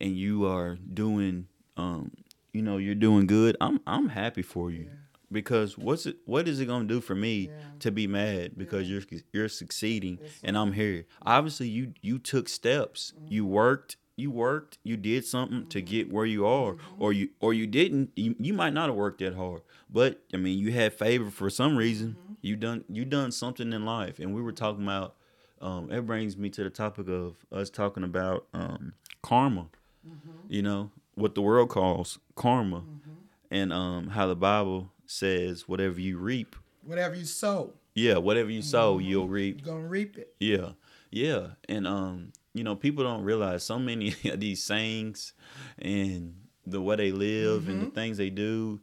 and 0.00 0.16
you 0.16 0.46
are 0.46 0.76
doing 0.76 1.46
um 1.76 2.12
you 2.52 2.62
know, 2.62 2.78
you're 2.78 2.94
doing 2.94 3.26
good, 3.26 3.56
I'm 3.60 3.80
I'm 3.86 4.08
happy 4.08 4.42
for 4.42 4.70
you. 4.70 4.84
Yeah 4.84 4.96
because 5.32 5.78
what's 5.78 6.06
it 6.06 6.16
what 6.24 6.48
is 6.48 6.58
it 6.58 6.66
going 6.66 6.88
to 6.88 6.92
do 6.92 7.00
for 7.00 7.14
me 7.14 7.48
yeah. 7.48 7.54
to 7.78 7.92
be 7.92 8.06
mad 8.08 8.58
because 8.58 8.88
yeah. 8.88 9.00
you're 9.08 9.20
you're 9.32 9.48
succeeding 9.48 10.18
and 10.42 10.58
I'm 10.58 10.72
here 10.72 11.06
obviously 11.24 11.68
you 11.68 11.94
you 12.02 12.18
took 12.18 12.48
steps 12.48 13.12
mm-hmm. 13.16 13.32
you 13.32 13.46
worked 13.46 13.96
you 14.20 14.30
worked 14.30 14.78
you 14.84 14.96
did 14.96 15.24
something 15.24 15.60
mm-hmm. 15.60 15.68
to 15.68 15.82
get 15.82 16.12
where 16.12 16.26
you 16.26 16.46
are 16.46 16.74
mm-hmm. 16.74 17.02
or 17.02 17.12
you 17.12 17.28
or 17.40 17.54
you 17.54 17.66
didn't 17.66 18.10
you, 18.16 18.34
you 18.38 18.52
might 18.52 18.72
not 18.72 18.88
have 18.88 18.96
worked 18.96 19.20
that 19.20 19.34
hard 19.34 19.62
but 19.88 20.22
I 20.32 20.36
mean 20.36 20.58
you 20.58 20.72
had 20.72 20.92
favor 20.92 21.30
for 21.30 21.50
some 21.50 21.76
reason 21.76 22.16
mm-hmm. 22.20 22.34
you 22.42 22.56
done 22.56 22.84
you 22.88 23.04
done 23.04 23.32
something 23.32 23.72
in 23.72 23.84
life 23.84 24.18
and 24.18 24.34
we 24.34 24.42
were 24.42 24.52
talking 24.52 24.84
about 24.84 25.16
um 25.60 25.90
it 25.90 26.06
brings 26.06 26.36
me 26.36 26.50
to 26.50 26.62
the 26.62 26.70
topic 26.70 27.08
of 27.08 27.36
us 27.50 27.70
talking 27.70 28.04
about 28.04 28.46
um 28.54 28.92
karma 29.22 29.66
mm-hmm. 30.06 30.30
you 30.48 30.62
know 30.62 30.90
what 31.14 31.34
the 31.34 31.42
world 31.42 31.68
calls 31.68 32.18
karma 32.34 32.80
mm-hmm. 32.80 33.10
and 33.50 33.72
um 33.72 34.08
how 34.08 34.26
the 34.26 34.36
bible 34.36 34.90
says 35.10 35.68
whatever 35.68 36.00
you 36.00 36.18
reap, 36.18 36.56
whatever 36.84 37.14
you 37.14 37.24
sow. 37.24 37.74
Yeah, 37.94 38.18
whatever 38.18 38.50
you 38.50 38.62
sow, 38.62 38.96
mm-hmm. 38.96 39.08
you'll 39.08 39.28
reap. 39.28 39.60
You're 39.64 39.74
gonna 39.74 39.88
reap 39.88 40.16
it. 40.16 40.34
Yeah, 40.38 40.70
yeah, 41.10 41.48
and 41.68 41.86
um, 41.86 42.32
you 42.54 42.64
know, 42.64 42.74
people 42.74 43.04
don't 43.04 43.22
realize 43.22 43.62
so 43.62 43.78
many 43.78 44.14
of 44.24 44.40
these 44.40 44.62
sayings 44.62 45.32
and 45.78 46.34
the 46.66 46.80
way 46.80 46.96
they 46.96 47.12
live 47.12 47.62
mm-hmm. 47.62 47.70
and 47.70 47.80
the 47.80 47.86
mm-hmm. 47.86 47.94
things 47.94 48.18
they 48.18 48.30
do. 48.30 48.80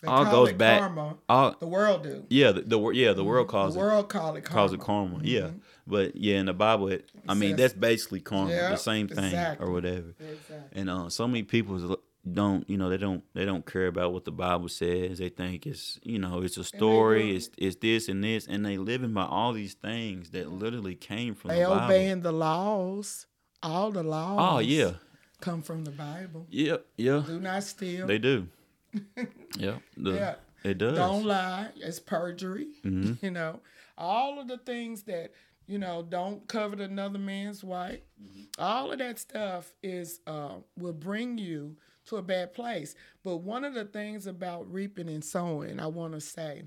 They 0.00 0.08
all 0.08 0.24
goes 0.24 0.52
back. 0.52 0.80
Karma. 0.80 1.16
All, 1.28 1.56
the 1.58 1.66
world 1.66 2.04
do. 2.04 2.24
Yeah, 2.28 2.52
the, 2.52 2.60
the 2.62 2.90
yeah 2.90 3.12
the 3.14 3.24
world 3.24 3.48
mm-hmm. 3.48 3.56
calls 3.56 3.74
the 3.74 3.80
world 3.80 4.04
it, 4.04 4.08
call 4.08 4.36
it 4.36 4.44
karma. 4.44 4.54
calls 4.54 4.72
it 4.72 4.80
karma. 4.80 5.16
Mm-hmm. 5.16 5.26
Yeah, 5.26 5.50
but 5.88 6.14
yeah, 6.14 6.36
in 6.36 6.46
the 6.46 6.54
Bible, 6.54 6.88
it, 6.88 7.10
I 7.28 7.34
mean 7.34 7.56
that's 7.56 7.74
basically 7.74 8.20
karma, 8.20 8.52
the 8.52 8.76
same 8.76 9.08
thing 9.08 9.24
exactly. 9.24 9.66
or 9.66 9.72
whatever. 9.72 10.14
Exactly. 10.20 10.80
And 10.80 10.88
uh, 10.88 11.08
so 11.08 11.26
many 11.26 11.42
people 11.42 11.98
don't 12.32 12.68
you 12.68 12.76
know 12.76 12.88
they 12.88 12.96
don't 12.96 13.22
they 13.34 13.44
don't 13.44 13.64
care 13.64 13.86
about 13.86 14.12
what 14.12 14.24
the 14.24 14.32
bible 14.32 14.68
says. 14.68 15.18
They 15.18 15.28
think 15.28 15.66
it's 15.66 15.98
you 16.02 16.18
know 16.18 16.42
it's 16.42 16.56
a 16.56 16.64
story 16.64 17.36
it's 17.36 17.50
it's 17.56 17.76
this 17.76 18.08
and 18.08 18.22
this 18.22 18.46
and 18.46 18.64
they 18.64 18.76
living 18.76 19.12
by 19.12 19.24
all 19.24 19.52
these 19.52 19.74
things 19.74 20.30
that 20.30 20.50
literally 20.50 20.94
came 20.94 21.34
from 21.34 21.50
they 21.50 21.60
the 21.60 21.68
bible. 21.68 21.84
obeying 21.84 22.20
the 22.22 22.32
laws. 22.32 23.26
All 23.62 23.90
the 23.90 24.02
laws 24.02 24.38
oh 24.40 24.58
yeah. 24.60 24.92
come 25.40 25.62
from 25.62 25.84
the 25.84 25.90
bible. 25.90 26.46
Yep 26.50 26.86
yeah 26.96 27.22
do 27.26 27.40
not 27.40 27.64
steal. 27.64 28.06
They 28.06 28.18
do. 28.18 28.48
Yeah 29.56 29.78
the, 29.96 30.12
yeah. 30.12 30.34
it 30.62 30.78
does. 30.78 30.96
Don't 30.96 31.24
lie. 31.24 31.68
It's 31.76 31.98
perjury 31.98 32.68
mm-hmm. 32.84 33.14
you 33.24 33.30
know. 33.30 33.60
All 33.96 34.40
of 34.40 34.46
the 34.46 34.58
things 34.58 35.02
that 35.04 35.32
you 35.66 35.78
know 35.78 36.04
don't 36.08 36.46
covet 36.46 36.80
another 36.80 37.18
man's 37.18 37.64
wife. 37.64 38.00
Mm-hmm. 38.22 38.42
all 38.58 38.92
of 38.92 38.98
that 38.98 39.18
stuff 39.18 39.72
is 39.82 40.20
uh, 40.26 40.56
will 40.76 40.92
bring 40.92 41.38
you 41.38 41.76
to 42.08 42.16
a 42.16 42.22
bad 42.22 42.52
place. 42.52 42.94
But 43.24 43.38
one 43.38 43.64
of 43.64 43.74
the 43.74 43.84
things 43.84 44.26
about 44.26 44.72
reaping 44.72 45.08
and 45.08 45.24
sowing, 45.24 45.80
I 45.80 45.86
want 45.86 46.14
to 46.14 46.20
say, 46.20 46.64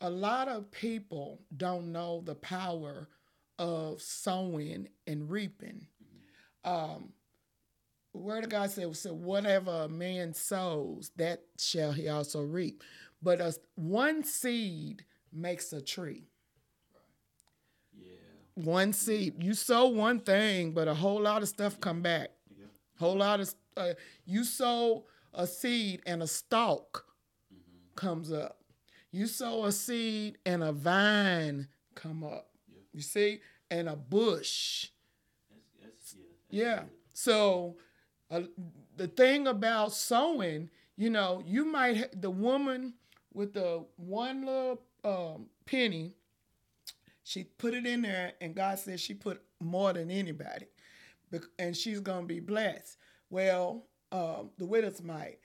a 0.00 0.10
lot 0.10 0.48
of 0.48 0.70
people 0.70 1.40
don't 1.56 1.92
know 1.92 2.22
the 2.24 2.34
power 2.34 3.08
of 3.58 4.00
sowing 4.00 4.88
and 5.06 5.30
reaping. 5.30 5.86
Um, 6.64 7.12
word 8.12 8.44
of 8.44 8.50
God 8.50 8.70
said, 8.70 8.96
so 8.96 9.12
whatever 9.12 9.82
a 9.84 9.88
man 9.88 10.34
sows, 10.34 11.10
that 11.16 11.42
shall 11.58 11.92
he 11.92 12.08
also 12.08 12.42
reap. 12.42 12.82
But 13.22 13.40
a, 13.40 13.54
one 13.74 14.24
seed 14.24 15.04
makes 15.32 15.72
a 15.72 15.82
tree. 15.82 16.24
Yeah. 17.94 18.16
One 18.54 18.94
seed. 18.94 19.42
You 19.42 19.52
sow 19.52 19.88
one 19.88 20.20
thing, 20.20 20.72
but 20.72 20.88
a 20.88 20.94
whole 20.94 21.20
lot 21.20 21.42
of 21.42 21.48
stuff 21.48 21.78
come 21.80 22.00
back. 22.00 22.30
Yeah. 23.00 23.06
Whole 23.06 23.18
lot 23.18 23.40
of 23.40 23.54
uh, 23.76 23.94
you 24.24 24.44
sow 24.44 25.04
a 25.32 25.46
seed 25.46 26.02
and 26.06 26.22
a 26.22 26.26
stalk 26.26 27.06
mm-hmm. 27.52 27.94
comes 27.94 28.32
up. 28.32 28.58
You 29.12 29.26
sow 29.26 29.64
a 29.64 29.72
seed 29.72 30.38
and 30.46 30.62
a 30.62 30.72
vine 30.72 31.68
come 31.94 32.22
up. 32.22 32.50
Yep. 32.68 32.82
You 32.92 33.02
see, 33.02 33.40
and 33.70 33.88
a 33.88 33.96
bush. 33.96 34.88
That's, 35.50 35.82
that's, 35.82 36.16
yeah. 36.50 36.64
yeah. 36.64 36.82
So 37.12 37.76
uh, 38.30 38.42
the 38.96 39.08
thing 39.08 39.46
about 39.46 39.92
sowing, 39.92 40.70
you 40.96 41.10
know, 41.10 41.42
you 41.44 41.64
might 41.64 41.96
ha- 41.96 42.14
the 42.14 42.30
woman 42.30 42.94
with 43.32 43.54
the 43.54 43.84
one 43.96 44.44
little 44.44 44.82
um, 45.04 45.46
penny, 45.66 46.14
she 47.24 47.44
put 47.44 47.74
it 47.74 47.86
in 47.86 48.02
there, 48.02 48.32
and 48.40 48.54
God 48.54 48.78
says 48.78 49.00
she 49.00 49.14
put 49.14 49.40
more 49.60 49.92
than 49.92 50.10
anybody, 50.10 50.66
and 51.58 51.76
she's 51.76 52.00
gonna 52.00 52.26
be 52.26 52.40
blessed. 52.40 52.96
Well, 53.28 53.86
um, 54.12 54.50
the 54.58 54.66
widow's 54.66 55.02
mite. 55.02 55.38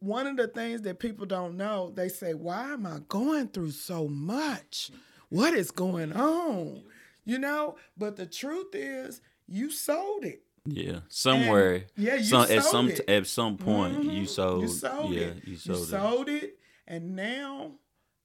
One 0.00 0.26
of 0.26 0.36
the 0.36 0.48
things 0.48 0.82
that 0.82 0.98
people 0.98 1.26
don't 1.26 1.56
know, 1.56 1.90
they 1.94 2.08
say, 2.08 2.34
"Why 2.34 2.72
am 2.72 2.86
I 2.86 3.00
going 3.08 3.48
through 3.48 3.70
so 3.72 4.08
much? 4.08 4.90
What 5.28 5.54
is 5.54 5.70
going 5.70 6.12
on?" 6.12 6.84
You 7.24 7.38
know, 7.38 7.76
but 7.96 8.16
the 8.16 8.26
truth 8.26 8.74
is, 8.74 9.20
you 9.46 9.70
sold 9.70 10.24
it. 10.24 10.42
Yeah, 10.64 11.00
somewhere. 11.08 11.74
And, 11.74 11.84
yeah, 11.96 12.16
you 12.16 12.24
some, 12.24 12.46
sold 12.46 12.58
at 12.58 12.64
some 12.64 12.88
it. 12.90 13.08
at 13.08 13.26
some 13.26 13.56
point 13.56 13.98
mm-hmm. 13.98 14.10
you 14.10 14.26
sold. 14.26 14.62
You 14.62 14.68
sold 14.68 15.10
yeah, 15.12 15.20
it. 15.20 15.46
you 15.46 15.56
sold, 15.56 15.78
you 15.78 15.84
sold 15.84 16.28
it. 16.28 16.42
it, 16.42 16.58
and 16.86 17.16
now 17.16 17.72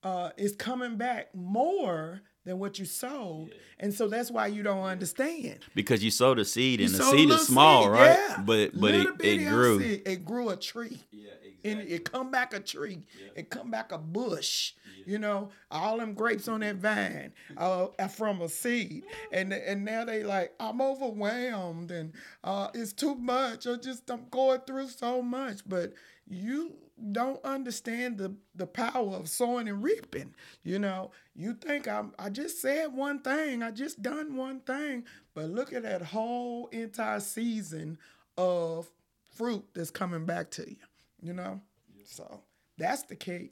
uh, 0.04 0.30
it's 0.38 0.56
coming 0.56 0.98
back 0.98 1.34
more 1.34 2.22
than 2.46 2.60
what 2.60 2.80
you 2.80 2.86
sowed. 2.86 3.50
Yeah. 3.50 3.56
And 3.80 3.94
so 3.94 4.08
that's 4.08 4.32
why 4.32 4.48
you 4.48 4.64
don't 4.64 4.84
understand. 4.84 5.60
Because 5.74 6.04
you 6.04 6.12
sowed 6.12 6.40
a 6.40 6.46
seed 6.46 6.80
and 6.80 6.90
the 6.92 7.04
seed 7.04 7.30
is 7.30 7.48
small, 7.48 7.84
seed, 7.84 7.92
right? 7.92 8.18
Yeah. 8.18 8.44
But 8.46 8.80
but 8.80 8.94
it, 8.94 9.08
it 9.20 9.50
grew. 9.50 9.82
Seed, 9.82 10.02
it 10.06 10.26
grew 10.26 10.50
a 10.50 10.56
tree. 10.56 11.00
Yeah, 11.12 11.32
exactly. 11.44 11.72
And 11.72 11.82
it 11.82 12.12
come 12.12 12.32
back 12.32 12.54
a 12.54 12.60
tree. 12.60 13.04
Yeah. 13.20 13.30
It 13.36 13.50
come 13.50 13.72
back 13.72 13.92
a 13.92 13.98
bush. 13.98 14.74
Yeah. 15.00 15.14
You 15.14 15.20
know, 15.20 15.50
all 15.70 15.98
them 15.98 16.14
grapes 16.14 16.48
on 16.48 16.62
that 16.62 16.78
vine 16.78 17.34
uh, 17.58 17.88
from 18.08 18.42
a 18.42 18.50
seed. 18.50 19.04
And 19.32 19.52
and 19.52 19.84
now 19.84 20.06
they 20.06 20.24
like, 20.24 20.54
I'm 20.60 20.82
overwhelmed 20.82 21.92
and 21.92 22.14
uh, 22.44 22.70
it's 22.74 22.94
too 22.94 23.16
much. 23.16 23.68
I 23.68 23.76
just 23.76 24.10
I'm 24.10 24.28
going 24.30 24.62
through 24.62 24.90
so 24.90 25.22
much. 25.22 25.68
But 25.68 25.94
you 26.28 26.74
don't 27.12 27.44
understand 27.44 28.18
the 28.18 28.34
the 28.56 28.66
power 28.66 29.16
of 29.16 29.28
sowing 29.28 29.68
and 29.68 29.84
reaping. 29.84 30.34
You 30.64 30.80
know, 30.80 31.12
you 31.36 31.54
think 31.54 31.88
I'm 31.88 32.14
I 32.18 32.30
just 32.30 32.62
said 32.62 32.94
one 32.94 33.20
thing, 33.20 33.64
I 33.64 33.72
just 33.72 34.02
done 34.02 34.36
one 34.36 34.62
thing, 34.62 35.04
but 35.34 35.50
look 35.50 35.74
at 35.74 35.84
that 35.84 36.02
whole 36.02 36.68
entire 36.68 37.20
season 37.20 37.98
of 38.38 38.90
fruit 39.36 39.66
that's 39.74 39.92
coming 39.92 40.26
back 40.26 40.52
to 40.52 40.70
you. 40.70 40.78
You 41.22 41.34
know, 41.34 41.62
yeah. 41.96 42.04
so 42.06 42.42
that's 42.78 43.04
the 43.04 43.16
key. 43.16 43.52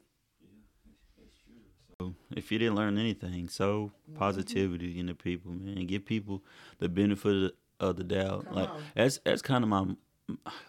So 1.99 2.13
if 2.35 2.51
you 2.51 2.59
didn't 2.59 2.75
learn 2.75 2.97
anything, 2.97 3.49
so 3.49 3.91
mm-hmm. 4.09 4.17
positivity 4.17 4.91
mm-hmm. 4.91 4.99
in 5.01 5.05
the 5.07 5.15
people, 5.15 5.51
man. 5.51 5.77
And 5.77 5.87
give 5.87 6.05
people 6.05 6.43
the 6.79 6.89
benefit 6.89 7.35
of 7.35 7.41
the, 7.41 7.53
of 7.79 7.95
the 7.97 8.03
doubt. 8.03 8.45
Come 8.45 8.55
like 8.55 8.69
on. 8.69 8.81
that's 8.95 9.19
that's 9.25 9.41
kind 9.41 9.63
of 9.63 9.69
my 9.69 9.85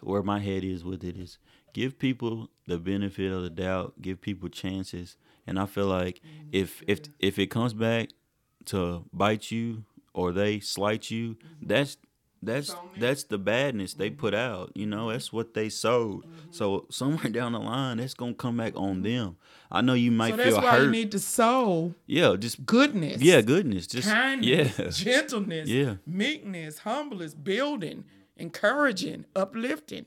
where 0.01 0.23
my 0.23 0.39
head 0.39 0.63
is 0.63 0.83
with 0.83 1.03
it 1.03 1.15
is 1.17 1.37
give 1.75 1.99
people 1.99 2.49
the 2.67 2.77
benefit 2.77 3.33
of 3.33 3.43
the 3.43 3.49
doubt, 3.49 4.01
give 4.01 4.21
people 4.21 4.47
chances, 4.47 5.17
and 5.45 5.59
I 5.59 5.65
feel 5.65 5.87
like 5.87 6.21
mm-hmm. 6.21 6.47
if 6.53 6.81
if 6.87 7.01
if 7.19 7.37
it 7.37 7.47
comes 7.47 7.73
back 7.73 8.11
to 8.67 9.03
bite 9.11 9.51
you 9.51 9.83
or 10.13 10.31
they 10.31 10.61
slight 10.61 11.11
you, 11.11 11.31
mm-hmm. 11.31 11.67
that's 11.67 11.97
that's 12.41 12.73
that's 12.97 13.25
the 13.25 13.37
badness 13.37 13.93
they 13.93 14.09
put 14.09 14.33
out. 14.33 14.71
You 14.73 14.85
know, 14.85 15.11
that's 15.11 15.33
what 15.33 15.53
they 15.53 15.67
sowed. 15.67 16.23
Mm-hmm. 16.23 16.51
So 16.51 16.85
somewhere 16.91 17.29
down 17.29 17.51
the 17.51 17.59
line, 17.59 17.97
that's 17.97 18.13
gonna 18.13 18.33
come 18.33 18.55
back 18.55 18.77
on 18.77 19.01
them. 19.01 19.35
I 19.69 19.81
know 19.81 19.95
you 19.95 20.11
might 20.11 20.37
feel 20.37 20.45
hurt. 20.45 20.53
so 20.53 20.61
feel 20.61 20.69
hurt. 20.69 20.83
you 20.85 20.91
need 20.91 21.11
to 21.11 21.19
sow. 21.19 21.93
Yeah, 22.05 22.37
just 22.39 22.65
goodness. 22.65 23.21
Yeah, 23.21 23.41
goodness. 23.41 23.85
Just 23.87 24.07
kindness, 24.07 24.79
yeah. 24.79 24.89
gentleness, 24.91 25.67
yeah, 25.67 25.95
meekness, 26.07 26.79
humbleness, 26.79 27.33
building, 27.33 28.05
encouraging, 28.37 29.25
uplifting. 29.35 30.05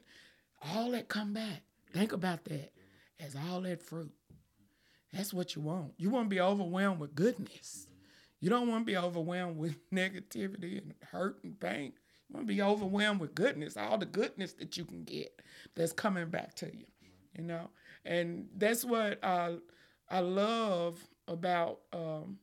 All 0.62 0.90
that 0.92 1.08
come 1.08 1.32
back. 1.32 1.62
Think 1.92 2.12
about 2.12 2.44
that 2.44 2.72
as 3.20 3.36
all 3.36 3.60
that 3.62 3.82
fruit. 3.82 4.12
That's 5.12 5.32
what 5.32 5.54
you 5.54 5.62
want. 5.62 5.94
You 5.96 6.10
want 6.10 6.26
to 6.26 6.34
be 6.34 6.40
overwhelmed 6.40 7.00
with 7.00 7.14
goodness. 7.14 7.86
You 8.40 8.50
don't 8.50 8.68
want 8.68 8.82
to 8.82 8.92
be 8.92 8.96
overwhelmed 8.96 9.56
with 9.56 9.76
negativity 9.92 10.78
and 10.78 10.94
hurt 11.10 11.38
and 11.42 11.58
pain. 11.58 11.92
You 12.28 12.34
want 12.34 12.46
to 12.46 12.54
be 12.54 12.62
overwhelmed 12.62 13.20
with 13.20 13.34
goodness, 13.34 13.76
all 13.76 13.98
the 13.98 14.06
goodness 14.06 14.52
that 14.54 14.76
you 14.76 14.84
can 14.84 15.04
get 15.04 15.40
that's 15.74 15.92
coming 15.92 16.28
back 16.28 16.54
to 16.56 16.66
you, 16.66 16.84
you 17.36 17.42
know? 17.42 17.70
And 18.04 18.48
that's 18.56 18.84
what 18.84 19.22
I, 19.24 19.56
I 20.10 20.20
love 20.20 20.98
about 21.26 21.80
um, 21.92 22.38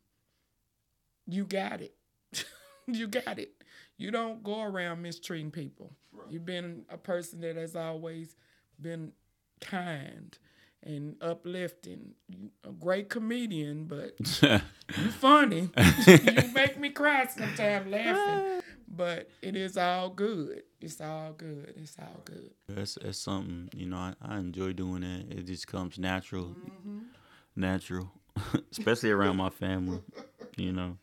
you 1.28 1.45
got 1.45 1.82
it. 1.82 1.93
you 2.88 3.08
got 3.08 3.39
it. 3.39 3.51
You 3.97 4.12
don't 4.12 4.43
go 4.43 4.63
around 4.63 5.01
mistreating 5.01 5.51
people. 5.51 5.93
You've 6.30 6.46
been 6.46 6.86
a 6.90 6.98
person 6.98 7.42
that 7.42 7.56
has 7.56 7.76
always 7.76 8.36
been 8.82 9.12
kind 9.62 10.38
and 10.86 11.16
uplifting. 11.22 12.14
You 12.30 12.52
a 12.64 12.72
great 12.72 13.10
comedian, 13.10 13.86
but 13.86 14.16
you 14.42 15.12
funny. 15.12 15.70
you 16.08 16.52
make 16.54 16.80
me 16.80 16.90
cry 16.90 17.26
sometimes 17.28 17.88
laughing. 17.92 18.62
But 18.88 19.30
it 19.42 19.56
is 19.56 19.78
all 19.78 20.10
good. 20.10 20.64
It's 20.80 21.02
all 21.02 21.34
good. 21.34 21.74
It's 21.76 21.98
all 22.00 22.22
good. 22.24 22.52
That's 22.70 22.98
that's 23.02 23.18
something 23.18 23.70
you 23.76 23.88
know. 23.88 23.98
I, 23.98 24.14
I 24.22 24.38
enjoy 24.38 24.74
doing 24.74 25.02
that. 25.02 25.38
It 25.38 25.48
just 25.48 25.68
comes 25.68 25.98
natural, 25.98 26.56
mm-hmm. 26.56 27.00
natural, 27.56 28.12
especially 28.72 29.12
around 29.12 29.38
my 29.38 29.50
family. 29.50 30.02
You 30.56 30.72
know, 30.72 30.98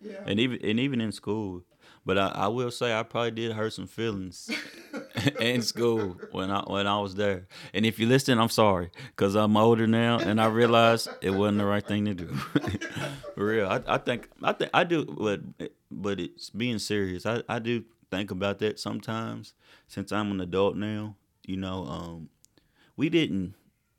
yeah. 0.00 0.22
and 0.26 0.40
even 0.40 0.58
and 0.64 0.80
even 0.80 1.00
in 1.00 1.12
school. 1.12 1.62
But 2.04 2.16
I, 2.16 2.28
I 2.28 2.48
will 2.48 2.70
say 2.70 2.98
I 2.98 3.02
probably 3.02 3.32
did 3.32 3.52
hurt 3.52 3.74
some 3.74 3.86
feelings 3.86 4.50
in 5.40 5.60
school 5.62 6.16
when 6.32 6.50
I 6.50 6.62
when 6.62 6.86
I 6.86 6.98
was 7.00 7.14
there. 7.16 7.48
And 7.74 7.84
if 7.84 7.98
you're 7.98 8.08
listening, 8.08 8.40
I'm 8.40 8.48
sorry 8.48 8.90
because 9.08 9.34
I'm 9.34 9.56
older 9.56 9.86
now 9.86 10.18
and 10.18 10.40
I 10.40 10.46
realize 10.46 11.06
it 11.20 11.30
wasn't 11.30 11.58
the 11.58 11.66
right 11.66 11.86
thing 11.86 12.06
to 12.06 12.14
do. 12.14 12.26
For 13.34 13.44
real, 13.44 13.68
I, 13.68 13.82
I 13.86 13.98
think 13.98 14.30
I 14.42 14.52
think 14.52 14.70
I 14.72 14.84
do, 14.84 15.04
but 15.04 15.40
but 15.90 16.20
it's 16.20 16.50
being 16.50 16.78
serious. 16.78 17.26
I, 17.26 17.42
I 17.48 17.58
do 17.58 17.84
think 18.10 18.30
about 18.30 18.58
that 18.60 18.80
sometimes 18.80 19.54
since 19.86 20.12
I'm 20.12 20.30
an 20.30 20.40
adult 20.40 20.76
now. 20.76 21.16
You 21.44 21.56
know, 21.56 21.84
um, 21.86 22.28
we 22.96 23.08
didn't 23.08 23.54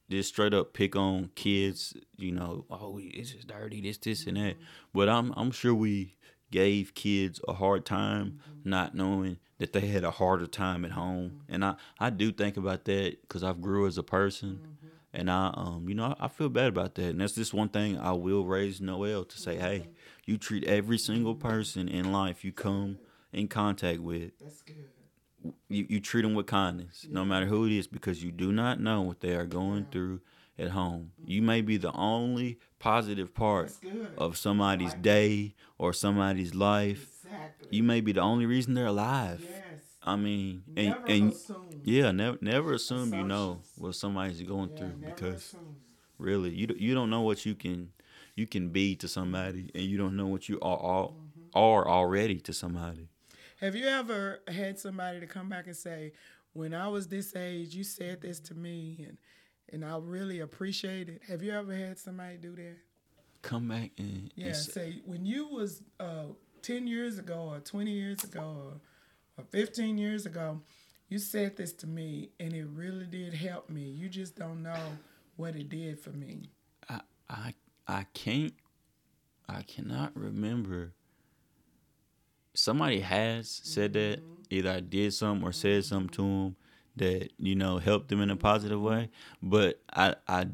just 0.10 0.30
straight 0.30 0.54
up 0.54 0.74
pick 0.74 0.96
on 0.96 1.32
kids. 1.36 1.94
You 2.18 2.32
know, 2.32 2.66
oh, 2.70 3.00
it's 3.02 3.32
just 3.32 3.48
dirty, 3.48 3.82
this, 3.82 3.98
this, 3.98 4.26
and 4.26 4.38
that. 4.38 4.56
But 4.94 5.10
I'm 5.10 5.34
I'm 5.38 5.52
sure 5.52 5.74
we 5.74 6.16
gave 6.52 6.96
kids 6.96 7.40
a 7.48 7.54
hard 7.54 7.86
time 7.86 8.40
mm-hmm. 8.42 8.70
not 8.70 8.96
knowing 8.96 9.38
that 9.58 9.74
they 9.74 9.88
had 9.88 10.04
a 10.04 10.12
harder 10.12 10.48
time 10.48 10.86
at 10.86 10.92
home 10.92 11.30
mm-hmm. 11.30 11.54
and 11.54 11.66
i 11.66 11.76
i 12.00 12.10
do 12.10 12.32
think 12.32 12.58
about 12.58 12.86
that 12.86 13.18
because 13.22 13.44
i've 13.44 13.62
grew 13.62 13.86
as 13.86 13.98
a 13.98 14.04
person 14.04 14.60
mm-hmm. 14.62 14.88
and 15.14 15.30
i 15.30 15.52
um 15.56 15.86
you 15.88 15.96
know 15.96 16.16
I, 16.20 16.26
I, 16.26 16.28
feel 16.28 16.50
bad 16.50 16.68
about 16.68 16.96
that 16.96 17.10
and 17.10 17.22
that's 17.22 17.34
just 17.34 17.54
one 17.54 17.70
thing 17.70 17.98
i 18.00 18.12
will 18.12 18.46
raise 18.46 18.82
noel 18.82 19.26
to 19.26 19.38
say 19.38 19.58
hey 19.58 19.80
mm-hmm. 19.80 19.92
you 20.26 20.38
treat 20.38 20.64
every 20.64 20.98
single 20.98 21.36
person 21.36 21.88
in 21.88 22.12
life 22.12 22.44
you 22.44 22.52
come 22.52 22.98
in 23.32 23.48
contact 23.48 24.00
with 24.00 24.32
that's 24.40 24.62
good 24.62 24.90
you, 25.68 25.86
you 25.90 26.00
treat 26.00 26.24
them 26.24 26.34
with 26.34 26.48
kindness 26.48 27.08
no 27.10 27.24
matter 27.24 27.46
who 27.46 27.66
it 27.66 27.72
is 27.72 27.88
because 27.88 28.24
you 28.24 28.32
do 28.32 28.52
not 28.52 28.80
know 28.80 29.02
what 29.02 29.22
they 29.22 29.36
are 29.36 29.46
going 29.46 29.86
through 29.92 30.22
at 30.58 30.72
home. 30.72 31.12
You 31.26 31.42
may 31.42 31.62
be 31.62 31.78
the 31.78 31.94
only 31.94 32.60
positive 32.80 33.34
part 33.34 33.72
of 34.18 34.38
somebody's 34.38 34.94
like 34.94 35.02
day 35.02 35.56
or 35.78 35.94
somebody's 35.94 36.54
life. 36.54 37.08
Exactly. 37.24 37.68
You 37.72 37.84
may 37.84 38.02
be 38.02 38.12
the 38.12 38.22
only 38.22 38.46
reason 38.46 38.74
they're 38.74 38.88
alive. 38.88 39.42
Yes. 39.42 39.64
I 40.04 40.16
mean, 40.16 40.64
and, 40.76 40.90
never 40.90 41.06
and 41.08 41.32
assume. 41.34 41.82
yeah, 41.84 42.12
never 42.12 42.38
never 42.42 42.74
assume 42.74 43.14
you 43.14 43.24
know 43.24 43.62
what 43.78 43.96
somebody's 43.96 44.42
going 44.42 44.70
yeah, 44.72 44.78
through 44.78 44.94
because 45.06 45.48
assume. 45.48 45.76
really 46.18 46.52
you 46.52 46.68
you 46.78 46.96
don't 46.96 47.10
know 47.10 47.22
what 47.22 47.46
you 47.46 47.54
can 47.54 47.92
you 48.36 48.48
can 48.48 48.70
be 48.70 48.96
to 48.96 49.08
somebody 49.10 49.70
and 49.76 49.84
you 49.84 49.98
don't 49.98 50.16
know 50.16 50.28
what 50.28 50.48
you 50.48 50.58
are 50.62 50.78
are, 50.78 51.08
mm-hmm. 51.08 51.42
are 51.54 51.88
already 51.88 52.40
to 52.40 52.54
somebody. 52.54 53.10
Have 53.60 53.76
you 53.76 53.88
ever 53.88 54.42
had 54.48 54.80
somebody 54.80 55.20
to 55.20 55.28
come 55.28 55.50
back 55.50 55.68
and 55.68 55.76
say, 55.76 56.14
"When 56.54 56.74
I 56.74 56.88
was 56.88 57.08
this 57.08 57.36
age, 57.36 57.76
you 57.76 57.84
said 57.84 58.22
this 58.22 58.40
to 58.42 58.56
me," 58.56 59.06
and 59.08 59.18
and 59.72 59.86
I 59.86 59.98
really 59.98 60.40
appreciate 60.40 61.10
it. 61.10 61.22
Have 61.28 61.44
you 61.44 61.52
ever 61.52 61.74
had 61.74 61.98
somebody 61.98 62.38
do 62.38 62.56
that? 62.56 62.78
Come 63.42 63.68
back 63.68 63.92
and 63.98 64.32
yeah, 64.36 64.48
and 64.48 64.56
say 64.56 65.02
when 65.06 65.26
you 65.26 65.48
was 65.48 65.82
uh, 66.00 66.26
ten 66.62 66.88
years 66.88 67.20
ago 67.20 67.52
or 67.54 67.60
twenty 67.60 67.92
years 67.92 68.24
ago 68.24 68.42
or, 69.38 69.42
or 69.42 69.46
fifteen 69.50 69.98
years 69.98 70.26
ago, 70.26 70.62
you 71.08 71.20
said 71.20 71.58
this 71.58 71.74
to 71.74 71.88
me 71.88 72.30
and 72.40 72.54
it 72.54 72.68
really 72.74 73.06
did 73.06 73.34
help 73.34 73.70
me. 73.70 73.84
You 73.84 74.10
just 74.10 74.36
don't 74.36 74.64
know 74.64 74.98
what 75.38 75.56
it 75.56 75.70
did 75.70 76.00
for 76.00 76.12
me. 76.12 76.50
I 76.90 77.02
I 77.30 77.54
I 77.88 78.06
can't 78.14 78.54
I 79.48 79.64
cannot 79.64 80.16
remember. 80.16 80.94
Somebody 82.60 83.00
has 83.00 83.62
said 83.64 83.94
mm-hmm. 83.94 84.12
that 84.12 84.22
either 84.50 84.72
I 84.72 84.80
did 84.82 85.14
something 85.14 85.48
or 85.48 85.52
said 85.52 85.86
something 85.86 86.10
to 86.10 86.22
them 86.22 86.56
that 86.98 87.32
you 87.38 87.56
know 87.56 87.78
helped 87.78 88.10
them 88.10 88.22
in 88.22 88.30
a 88.30 88.36
positive 88.36 88.82
way. 88.82 89.10
But 89.42 89.82
I 89.92 90.16
I 90.28 90.48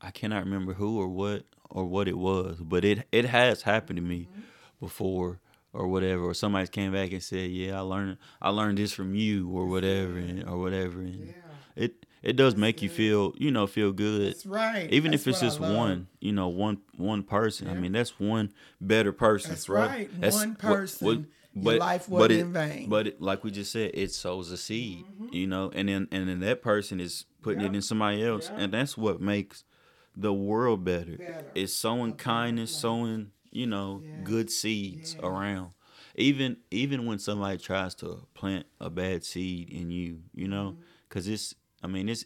I 0.00 0.10
cannot 0.12 0.44
remember 0.44 0.74
who 0.74 0.98
or 1.00 1.08
what 1.08 1.44
or 1.68 1.84
what 1.86 2.08
it 2.08 2.16
was, 2.16 2.58
but 2.60 2.84
it 2.84 3.06
it 3.12 3.24
has 3.26 3.62
happened 3.62 3.96
to 3.96 4.02
me 4.02 4.28
mm-hmm. 4.30 4.40
before 4.80 5.40
or 5.72 5.88
whatever, 5.88 6.22
or 6.22 6.34
somebody 6.34 6.68
came 6.68 6.92
back 6.92 7.10
and 7.12 7.22
said, 7.22 7.50
"Yeah, 7.50 7.78
I 7.78 7.80
learned 7.80 8.18
I 8.40 8.50
learned 8.50 8.78
this 8.78 8.92
from 8.92 9.14
you 9.14 9.50
or 9.50 9.66
whatever, 9.66 10.16
and, 10.18 10.48
or 10.48 10.58
whatever." 10.58 11.00
And 11.00 11.26
yeah. 11.26 11.32
it 11.74 12.06
it 12.24 12.36
does 12.36 12.56
make 12.56 12.80
you 12.80 12.88
feel 12.88 13.34
you 13.36 13.50
know 13.50 13.66
feel 13.66 13.92
good. 13.92 14.32
That's 14.32 14.46
right. 14.46 14.90
Even 14.90 15.10
that's 15.10 15.22
if 15.22 15.28
it's 15.28 15.40
just 15.40 15.60
one, 15.60 16.08
you 16.20 16.32
know, 16.32 16.48
one 16.48 16.78
one 16.96 17.22
person. 17.22 17.66
Yeah. 17.66 17.74
I 17.74 17.76
mean, 17.76 17.92
that's 17.92 18.18
one 18.18 18.52
better 18.80 19.12
person. 19.12 19.50
That's 19.50 19.68
right. 19.68 19.88
right. 19.88 20.20
That's 20.20 20.36
one 20.36 20.56
person. 20.56 21.06
What, 21.06 21.16
what, 21.18 21.26
but, 21.56 21.70
Your 21.70 21.80
life 21.80 22.08
wasn't 22.08 22.18
but 22.18 22.32
it, 22.32 22.40
in 22.40 22.52
vain. 22.52 22.88
But 22.88 23.06
it, 23.06 23.22
like 23.22 23.44
we 23.44 23.50
just 23.50 23.70
said, 23.70 23.92
it 23.94 24.10
sows 24.10 24.50
a 24.50 24.56
seed, 24.56 25.04
mm-hmm. 25.04 25.34
you 25.34 25.46
know, 25.46 25.70
and 25.74 25.88
then 25.88 26.08
and 26.10 26.28
then 26.28 26.40
that 26.40 26.62
person 26.62 26.98
is 26.98 27.26
putting 27.42 27.60
it 27.60 27.74
in 27.74 27.82
somebody 27.82 28.24
else, 28.24 28.50
and 28.56 28.72
that's 28.72 28.96
what 28.96 29.20
makes 29.20 29.64
the 30.16 30.32
world 30.32 30.82
better. 30.82 31.18
better. 31.18 31.44
It's 31.54 31.74
sowing 31.74 32.12
okay. 32.12 32.24
kindness, 32.24 32.74
sowing 32.74 33.32
you 33.52 33.66
know 33.66 34.02
good 34.24 34.50
seeds 34.50 35.14
around. 35.22 35.70
Even 36.16 36.56
even 36.70 37.04
when 37.04 37.18
somebody 37.18 37.58
tries 37.58 37.94
to 37.96 38.26
plant 38.32 38.64
a 38.80 38.88
bad 38.88 39.24
seed 39.24 39.68
in 39.68 39.90
you, 39.90 40.20
you 40.34 40.48
know, 40.48 40.78
because 41.08 41.26
mm-hmm. 41.26 41.34
it's 41.34 41.54
I 41.84 41.86
mean 41.86 42.08
it's 42.08 42.24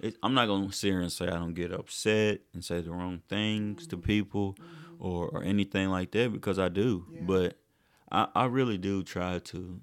it, 0.00 0.16
I'm 0.22 0.34
not 0.34 0.46
gonna 0.46 0.72
sit 0.72 0.88
here 0.88 1.00
and 1.00 1.12
say 1.12 1.26
I 1.26 1.38
don't 1.38 1.54
get 1.54 1.72
upset 1.72 2.40
and 2.52 2.64
say 2.64 2.80
the 2.80 2.90
wrong 2.90 3.22
things 3.28 3.82
mm-hmm. 3.82 3.90
to 3.90 3.96
people 3.98 4.54
mm-hmm. 4.54 5.06
or, 5.06 5.28
or 5.28 5.42
anything 5.42 5.90
like 5.90 6.10
that 6.12 6.32
because 6.32 6.58
I 6.58 6.68
do. 6.68 7.06
Yeah. 7.10 7.20
But 7.22 7.58
I, 8.10 8.28
I 8.34 8.44
really 8.46 8.78
do 8.78 9.02
try 9.02 9.38
to 9.38 9.80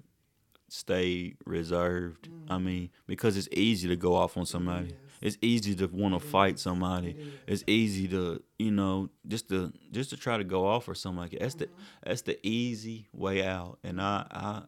stay 0.68 1.34
reserved. 1.46 2.28
Mm. 2.28 2.46
I 2.48 2.58
mean, 2.58 2.90
because 3.06 3.36
it's 3.36 3.48
easy 3.52 3.88
to 3.88 3.96
go 3.96 4.14
off 4.14 4.36
on 4.36 4.46
somebody. 4.46 4.88
It 4.88 4.98
it's 5.24 5.38
easy 5.40 5.74
to 5.76 5.86
want 5.86 6.12
to 6.14 6.20
fight 6.20 6.58
somebody. 6.58 7.10
It 7.10 7.26
it's 7.46 7.64
easy 7.66 8.06
to, 8.08 8.42
you 8.58 8.70
know, 8.70 9.08
just 9.26 9.48
to 9.48 9.72
just 9.90 10.10
to 10.10 10.16
try 10.16 10.36
to 10.36 10.44
go 10.44 10.66
off 10.66 10.86
or 10.86 10.94
something 10.94 11.20
like 11.20 11.30
that. 11.30 11.40
That's 11.40 11.54
mm-hmm. 11.54 11.64
the 11.64 12.08
that's 12.08 12.22
the 12.22 12.46
easy 12.46 13.08
way 13.12 13.42
out. 13.44 13.78
And 13.82 14.00
I 14.00 14.26
I, 14.30 14.62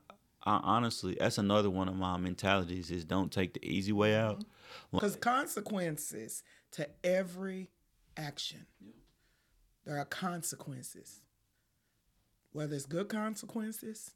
I 0.47 0.61
honestly, 0.63 1.17
that's 1.19 1.39
another 1.39 1.71
one 1.71 1.89
of 1.89 1.97
my 1.97 2.17
mentalities 2.17 2.91
is 2.91 3.05
don't 3.05 3.33
take 3.33 3.55
the 3.55 3.65
easy 3.67 3.93
way 3.93 4.15
out. 4.15 4.45
Because 4.93 5.13
mm-hmm. 5.13 5.21
consequences 5.21 6.43
to 6.73 6.89
every 7.05 7.71
action. 8.17 8.67
There 9.85 9.99
are 9.99 10.05
consequences 10.05 11.21
whether 12.57 12.75
it's 12.75 12.87
good 12.87 13.11
consequences 13.11 14.13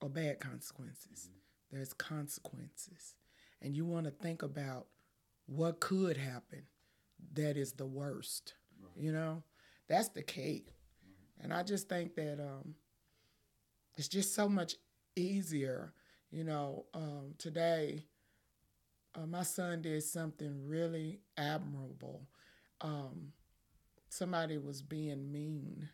or 0.00 0.08
bad 0.08 0.38
consequences. 0.38 1.28
Mm-hmm. 1.28 1.76
There's 1.76 1.92
consequences. 1.92 3.16
And 3.60 3.76
you 3.76 3.84
want 3.84 4.04
to 4.04 4.12
think 4.12 4.44
about 4.44 4.86
what 5.46 5.80
could 5.80 6.16
happen 6.16 6.62
that 7.32 7.56
is 7.56 7.72
the 7.72 7.86
worst. 7.86 8.54
Right. 8.80 9.04
You 9.04 9.10
know, 9.10 9.42
that's 9.88 10.10
the 10.10 10.22
key. 10.22 10.66
Right. 11.04 11.44
And 11.44 11.52
I 11.52 11.64
just 11.64 11.88
think 11.88 12.14
that 12.14 12.38
um, 12.38 12.76
it's 13.96 14.08
just 14.08 14.34
so 14.34 14.48
much 14.48 14.76
easier. 15.14 15.92
You 16.30 16.44
know, 16.44 16.86
um, 16.94 17.34
today, 17.38 18.04
uh, 19.14 19.26
my 19.26 19.42
son 19.42 19.82
did 19.82 20.02
something 20.02 20.66
really 20.66 21.20
admirable. 21.36 22.26
Um, 22.80 23.32
somebody 24.08 24.58
was 24.58 24.82
being 24.82 25.30
mean 25.32 25.88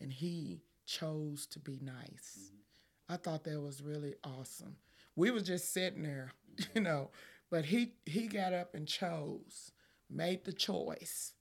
and 0.00 0.12
he 0.12 0.62
chose 0.86 1.46
to 1.46 1.58
be 1.58 1.78
nice. 1.82 2.38
Mm-hmm. 2.38 3.14
I 3.14 3.16
thought 3.16 3.44
that 3.44 3.60
was 3.60 3.82
really 3.82 4.14
awesome. 4.22 4.76
We 5.16 5.30
were 5.30 5.40
just 5.40 5.72
sitting 5.72 6.02
there, 6.02 6.32
you 6.74 6.80
know, 6.80 7.10
but 7.50 7.64
he 7.64 7.92
he 8.06 8.28
got 8.28 8.52
up 8.52 8.74
and 8.74 8.86
chose, 8.86 9.72
made 10.10 10.44
the 10.44 10.52
choice 10.52 11.32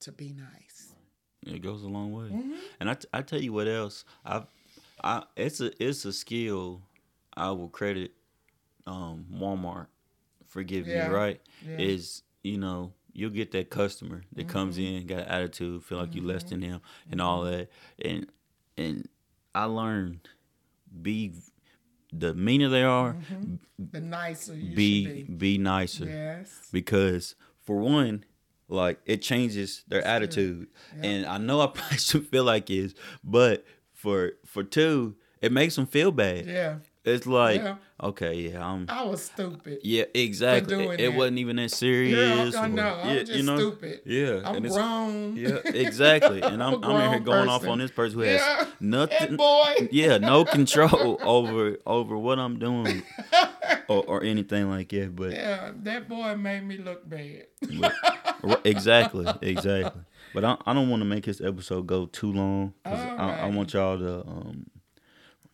to 0.00 0.12
be 0.12 0.32
nice. 0.32 0.92
It 1.46 1.62
goes 1.62 1.82
a 1.82 1.88
long 1.88 2.12
way. 2.12 2.24
Mm-hmm. 2.26 2.54
And 2.80 2.90
I, 2.90 2.94
t- 2.94 3.08
I 3.12 3.22
tell 3.22 3.40
you 3.40 3.52
what 3.52 3.66
else, 3.66 4.04
I 4.24 4.42
I 5.02 5.24
it's 5.36 5.60
a 5.60 5.70
it's 5.82 6.04
a 6.04 6.12
skill 6.12 6.82
I 7.36 7.50
will 7.50 7.68
credit 7.68 8.12
um, 8.86 9.26
Walmart 9.32 9.86
for 10.46 10.62
giving 10.62 10.92
yeah. 10.92 11.08
me, 11.08 11.14
right? 11.14 11.40
Yeah. 11.66 11.78
Is 11.78 12.22
you 12.42 12.58
know, 12.58 12.92
you'll 13.12 13.30
get 13.30 13.52
that 13.52 13.70
customer 13.70 14.22
that 14.32 14.42
mm-hmm. 14.42 14.50
comes 14.50 14.78
in, 14.78 15.06
got 15.06 15.20
an 15.20 15.28
attitude, 15.28 15.84
feel 15.84 15.98
like 15.98 16.10
mm-hmm. 16.10 16.18
you 16.18 16.26
less 16.26 16.44
than 16.44 16.60
them 16.60 16.80
and 17.10 17.20
all 17.20 17.42
mm-hmm. 17.42 17.50
that. 17.50 17.70
And 18.04 18.26
and 18.76 19.08
I 19.54 19.64
learned 19.64 20.28
be 21.00 21.32
the 22.12 22.34
meaner 22.34 22.68
they 22.68 22.82
are, 22.82 23.14
mm-hmm. 23.14 23.54
the 23.78 24.00
nicer 24.00 24.52
be, 24.52 24.74
be, 24.74 25.22
be 25.22 25.58
nicer. 25.58 26.04
Yes. 26.04 26.68
Because 26.70 27.34
for 27.62 27.78
one, 27.78 28.24
like 28.68 29.00
it 29.06 29.22
changes 29.22 29.82
their 29.88 30.02
That's 30.02 30.10
attitude. 30.10 30.68
And 31.00 31.24
I 31.26 31.38
know 31.38 31.60
I 31.60 31.66
probably 31.74 31.98
should 31.98 32.26
feel 32.28 32.44
like 32.44 32.70
is, 32.70 32.94
but 33.24 33.64
for 34.02 34.32
for 34.44 34.64
two, 34.64 35.14
it 35.40 35.52
makes 35.52 35.76
them 35.76 35.86
feel 35.86 36.10
bad. 36.10 36.46
Yeah. 36.46 36.76
It's 37.04 37.26
like, 37.26 37.60
yeah. 37.60 37.76
okay, 38.00 38.34
yeah, 38.34 38.64
I'm. 38.64 38.86
I 38.88 39.02
was 39.02 39.24
stupid. 39.24 39.80
Yeah, 39.82 40.04
exactly. 40.14 40.86
It, 40.86 41.00
it 41.00 41.14
wasn't 41.14 41.38
even 41.38 41.56
that 41.56 41.72
serious. 41.72 42.54
Yeah, 42.54 42.60
I, 42.60 42.68
know. 42.68 43.00
I'm 43.02 43.16
just 43.26 43.32
you 43.32 43.42
know? 43.42 43.56
stupid. 43.56 44.02
Yeah, 44.04 44.40
I'm 44.44 44.56
and 44.56 44.68
grown. 44.68 45.36
Yeah, 45.36 45.58
exactly. 45.64 46.42
And 46.42 46.62
I'm, 46.62 46.82
I'm 46.84 47.00
in 47.00 47.10
here 47.10 47.20
going 47.20 47.48
person. 47.48 47.48
off 47.48 47.66
on 47.66 47.78
this 47.78 47.90
person 47.90 48.20
who 48.20 48.24
has 48.24 48.40
yeah. 48.40 48.66
nothing. 48.80 49.36
boy. 49.36 49.88
Yeah, 49.90 50.18
no 50.18 50.44
control 50.58 51.18
over 51.22 51.76
over 51.86 52.16
what 52.16 52.38
I'm 52.38 52.60
doing 52.60 53.02
or, 53.88 54.04
or 54.04 54.22
anything 54.22 54.70
like 54.70 54.90
that. 54.90 55.16
But 55.16 55.32
yeah, 55.32 55.72
that 55.82 56.08
boy 56.08 56.36
made 56.36 56.62
me 56.62 56.78
look 56.78 57.08
bad. 57.08 57.46
But, 57.80 57.94
exactly, 58.64 59.26
exactly. 59.40 60.02
But 60.34 60.44
I, 60.44 60.56
I 60.66 60.72
don't 60.72 60.88
want 60.88 61.02
to 61.02 61.04
make 61.04 61.24
this 61.24 61.40
episode 61.40 61.86
go 61.86 62.06
too 62.06 62.32
long 62.32 62.74
because 62.82 63.00
I, 63.00 63.16
right. 63.16 63.40
I 63.40 63.50
want 63.50 63.74
y'all 63.74 63.98
to 63.98 64.26
um 64.26 64.66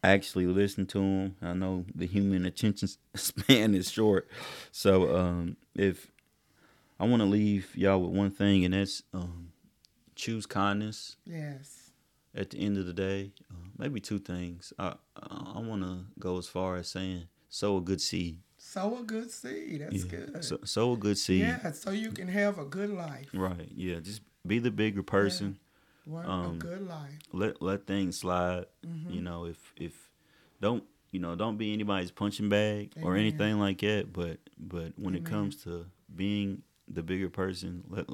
actually 0.02 0.46
listen 0.46 0.86
to 0.86 0.98
them. 0.98 1.36
I 1.42 1.52
know 1.52 1.84
the 1.94 2.06
human 2.06 2.46
attention 2.46 2.88
span 3.14 3.74
is 3.74 3.90
short, 3.90 4.28
so 4.70 5.16
um, 5.16 5.56
if 5.74 6.10
I 7.00 7.06
want 7.06 7.20
to 7.20 7.26
leave 7.26 7.76
y'all 7.76 8.00
with 8.00 8.16
one 8.16 8.30
thing, 8.30 8.64
and 8.64 8.74
that's 8.74 9.02
um, 9.12 9.52
choose 10.14 10.46
kindness. 10.46 11.16
Yes. 11.24 11.90
At 12.34 12.50
the 12.50 12.58
end 12.58 12.76
of 12.76 12.86
the 12.86 12.92
day, 12.92 13.32
uh, 13.50 13.68
maybe 13.78 14.00
two 14.00 14.18
things. 14.18 14.72
I 14.78 14.94
I 15.16 15.60
want 15.60 15.82
to 15.82 16.04
go 16.18 16.38
as 16.38 16.46
far 16.46 16.76
as 16.76 16.88
saying 16.88 17.24
sow 17.48 17.78
a 17.78 17.80
good 17.80 18.00
seed. 18.00 18.38
Sow 18.68 18.98
a 18.98 19.02
good 19.02 19.30
seed. 19.30 19.80
That's 19.80 20.04
yeah. 20.04 20.10
good. 20.10 20.44
So, 20.44 20.58
sow 20.64 20.92
a 20.92 20.96
good 20.96 21.16
seed. 21.16 21.40
Yeah, 21.40 21.72
so 21.72 21.90
you 21.90 22.10
can 22.10 22.28
have 22.28 22.58
a 22.58 22.64
good 22.64 22.90
life. 22.90 23.28
Right. 23.32 23.68
Yeah. 23.74 24.00
Just 24.00 24.20
be 24.46 24.58
the 24.58 24.70
bigger 24.70 25.02
person. 25.02 25.56
Yeah 25.58 25.64
um, 26.14 26.54
a 26.54 26.58
good 26.58 26.88
life. 26.88 27.18
Let 27.32 27.60
let 27.62 27.86
things 27.86 28.18
slide. 28.18 28.66
Mm-hmm. 28.86 29.12
You 29.12 29.20
know, 29.20 29.44
if 29.44 29.74
if 29.76 30.10
don't 30.60 30.84
you 31.10 31.20
know 31.20 31.34
don't 31.34 31.56
be 31.56 31.72
anybody's 31.72 32.10
punching 32.10 32.48
bag 32.48 32.92
Amen. 32.96 33.08
or 33.08 33.16
anything 33.16 33.58
like 33.58 33.80
that. 33.80 34.12
But 34.12 34.38
but 34.58 34.92
when 34.96 35.14
Amen. 35.14 35.16
it 35.16 35.24
comes 35.24 35.56
to 35.64 35.86
being 36.14 36.62
the 36.86 37.02
bigger 37.02 37.28
person, 37.28 37.84
let 37.88 38.06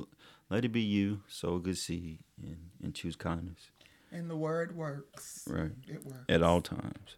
let 0.51 0.64
it 0.64 0.73
be 0.73 0.83
you. 0.83 1.21
Sow 1.29 1.57
a 1.57 1.61
good 1.61 1.79
seed 1.79 2.19
and 2.43 2.71
and 2.83 2.95
choose 2.95 3.17
kindness. 3.17 3.71
And 4.11 4.31
the 4.31 4.37
word 4.37 4.77
works. 4.77 5.45
Right. 5.49 5.73
It 5.88 6.05
works 6.05 6.25
at 6.29 6.43
all 6.43 6.61
times. 6.61 7.17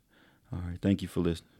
All 0.52 0.60
right. 0.66 0.78
Thank 0.80 1.02
you 1.02 1.08
for 1.08 1.20
listening. 1.20 1.50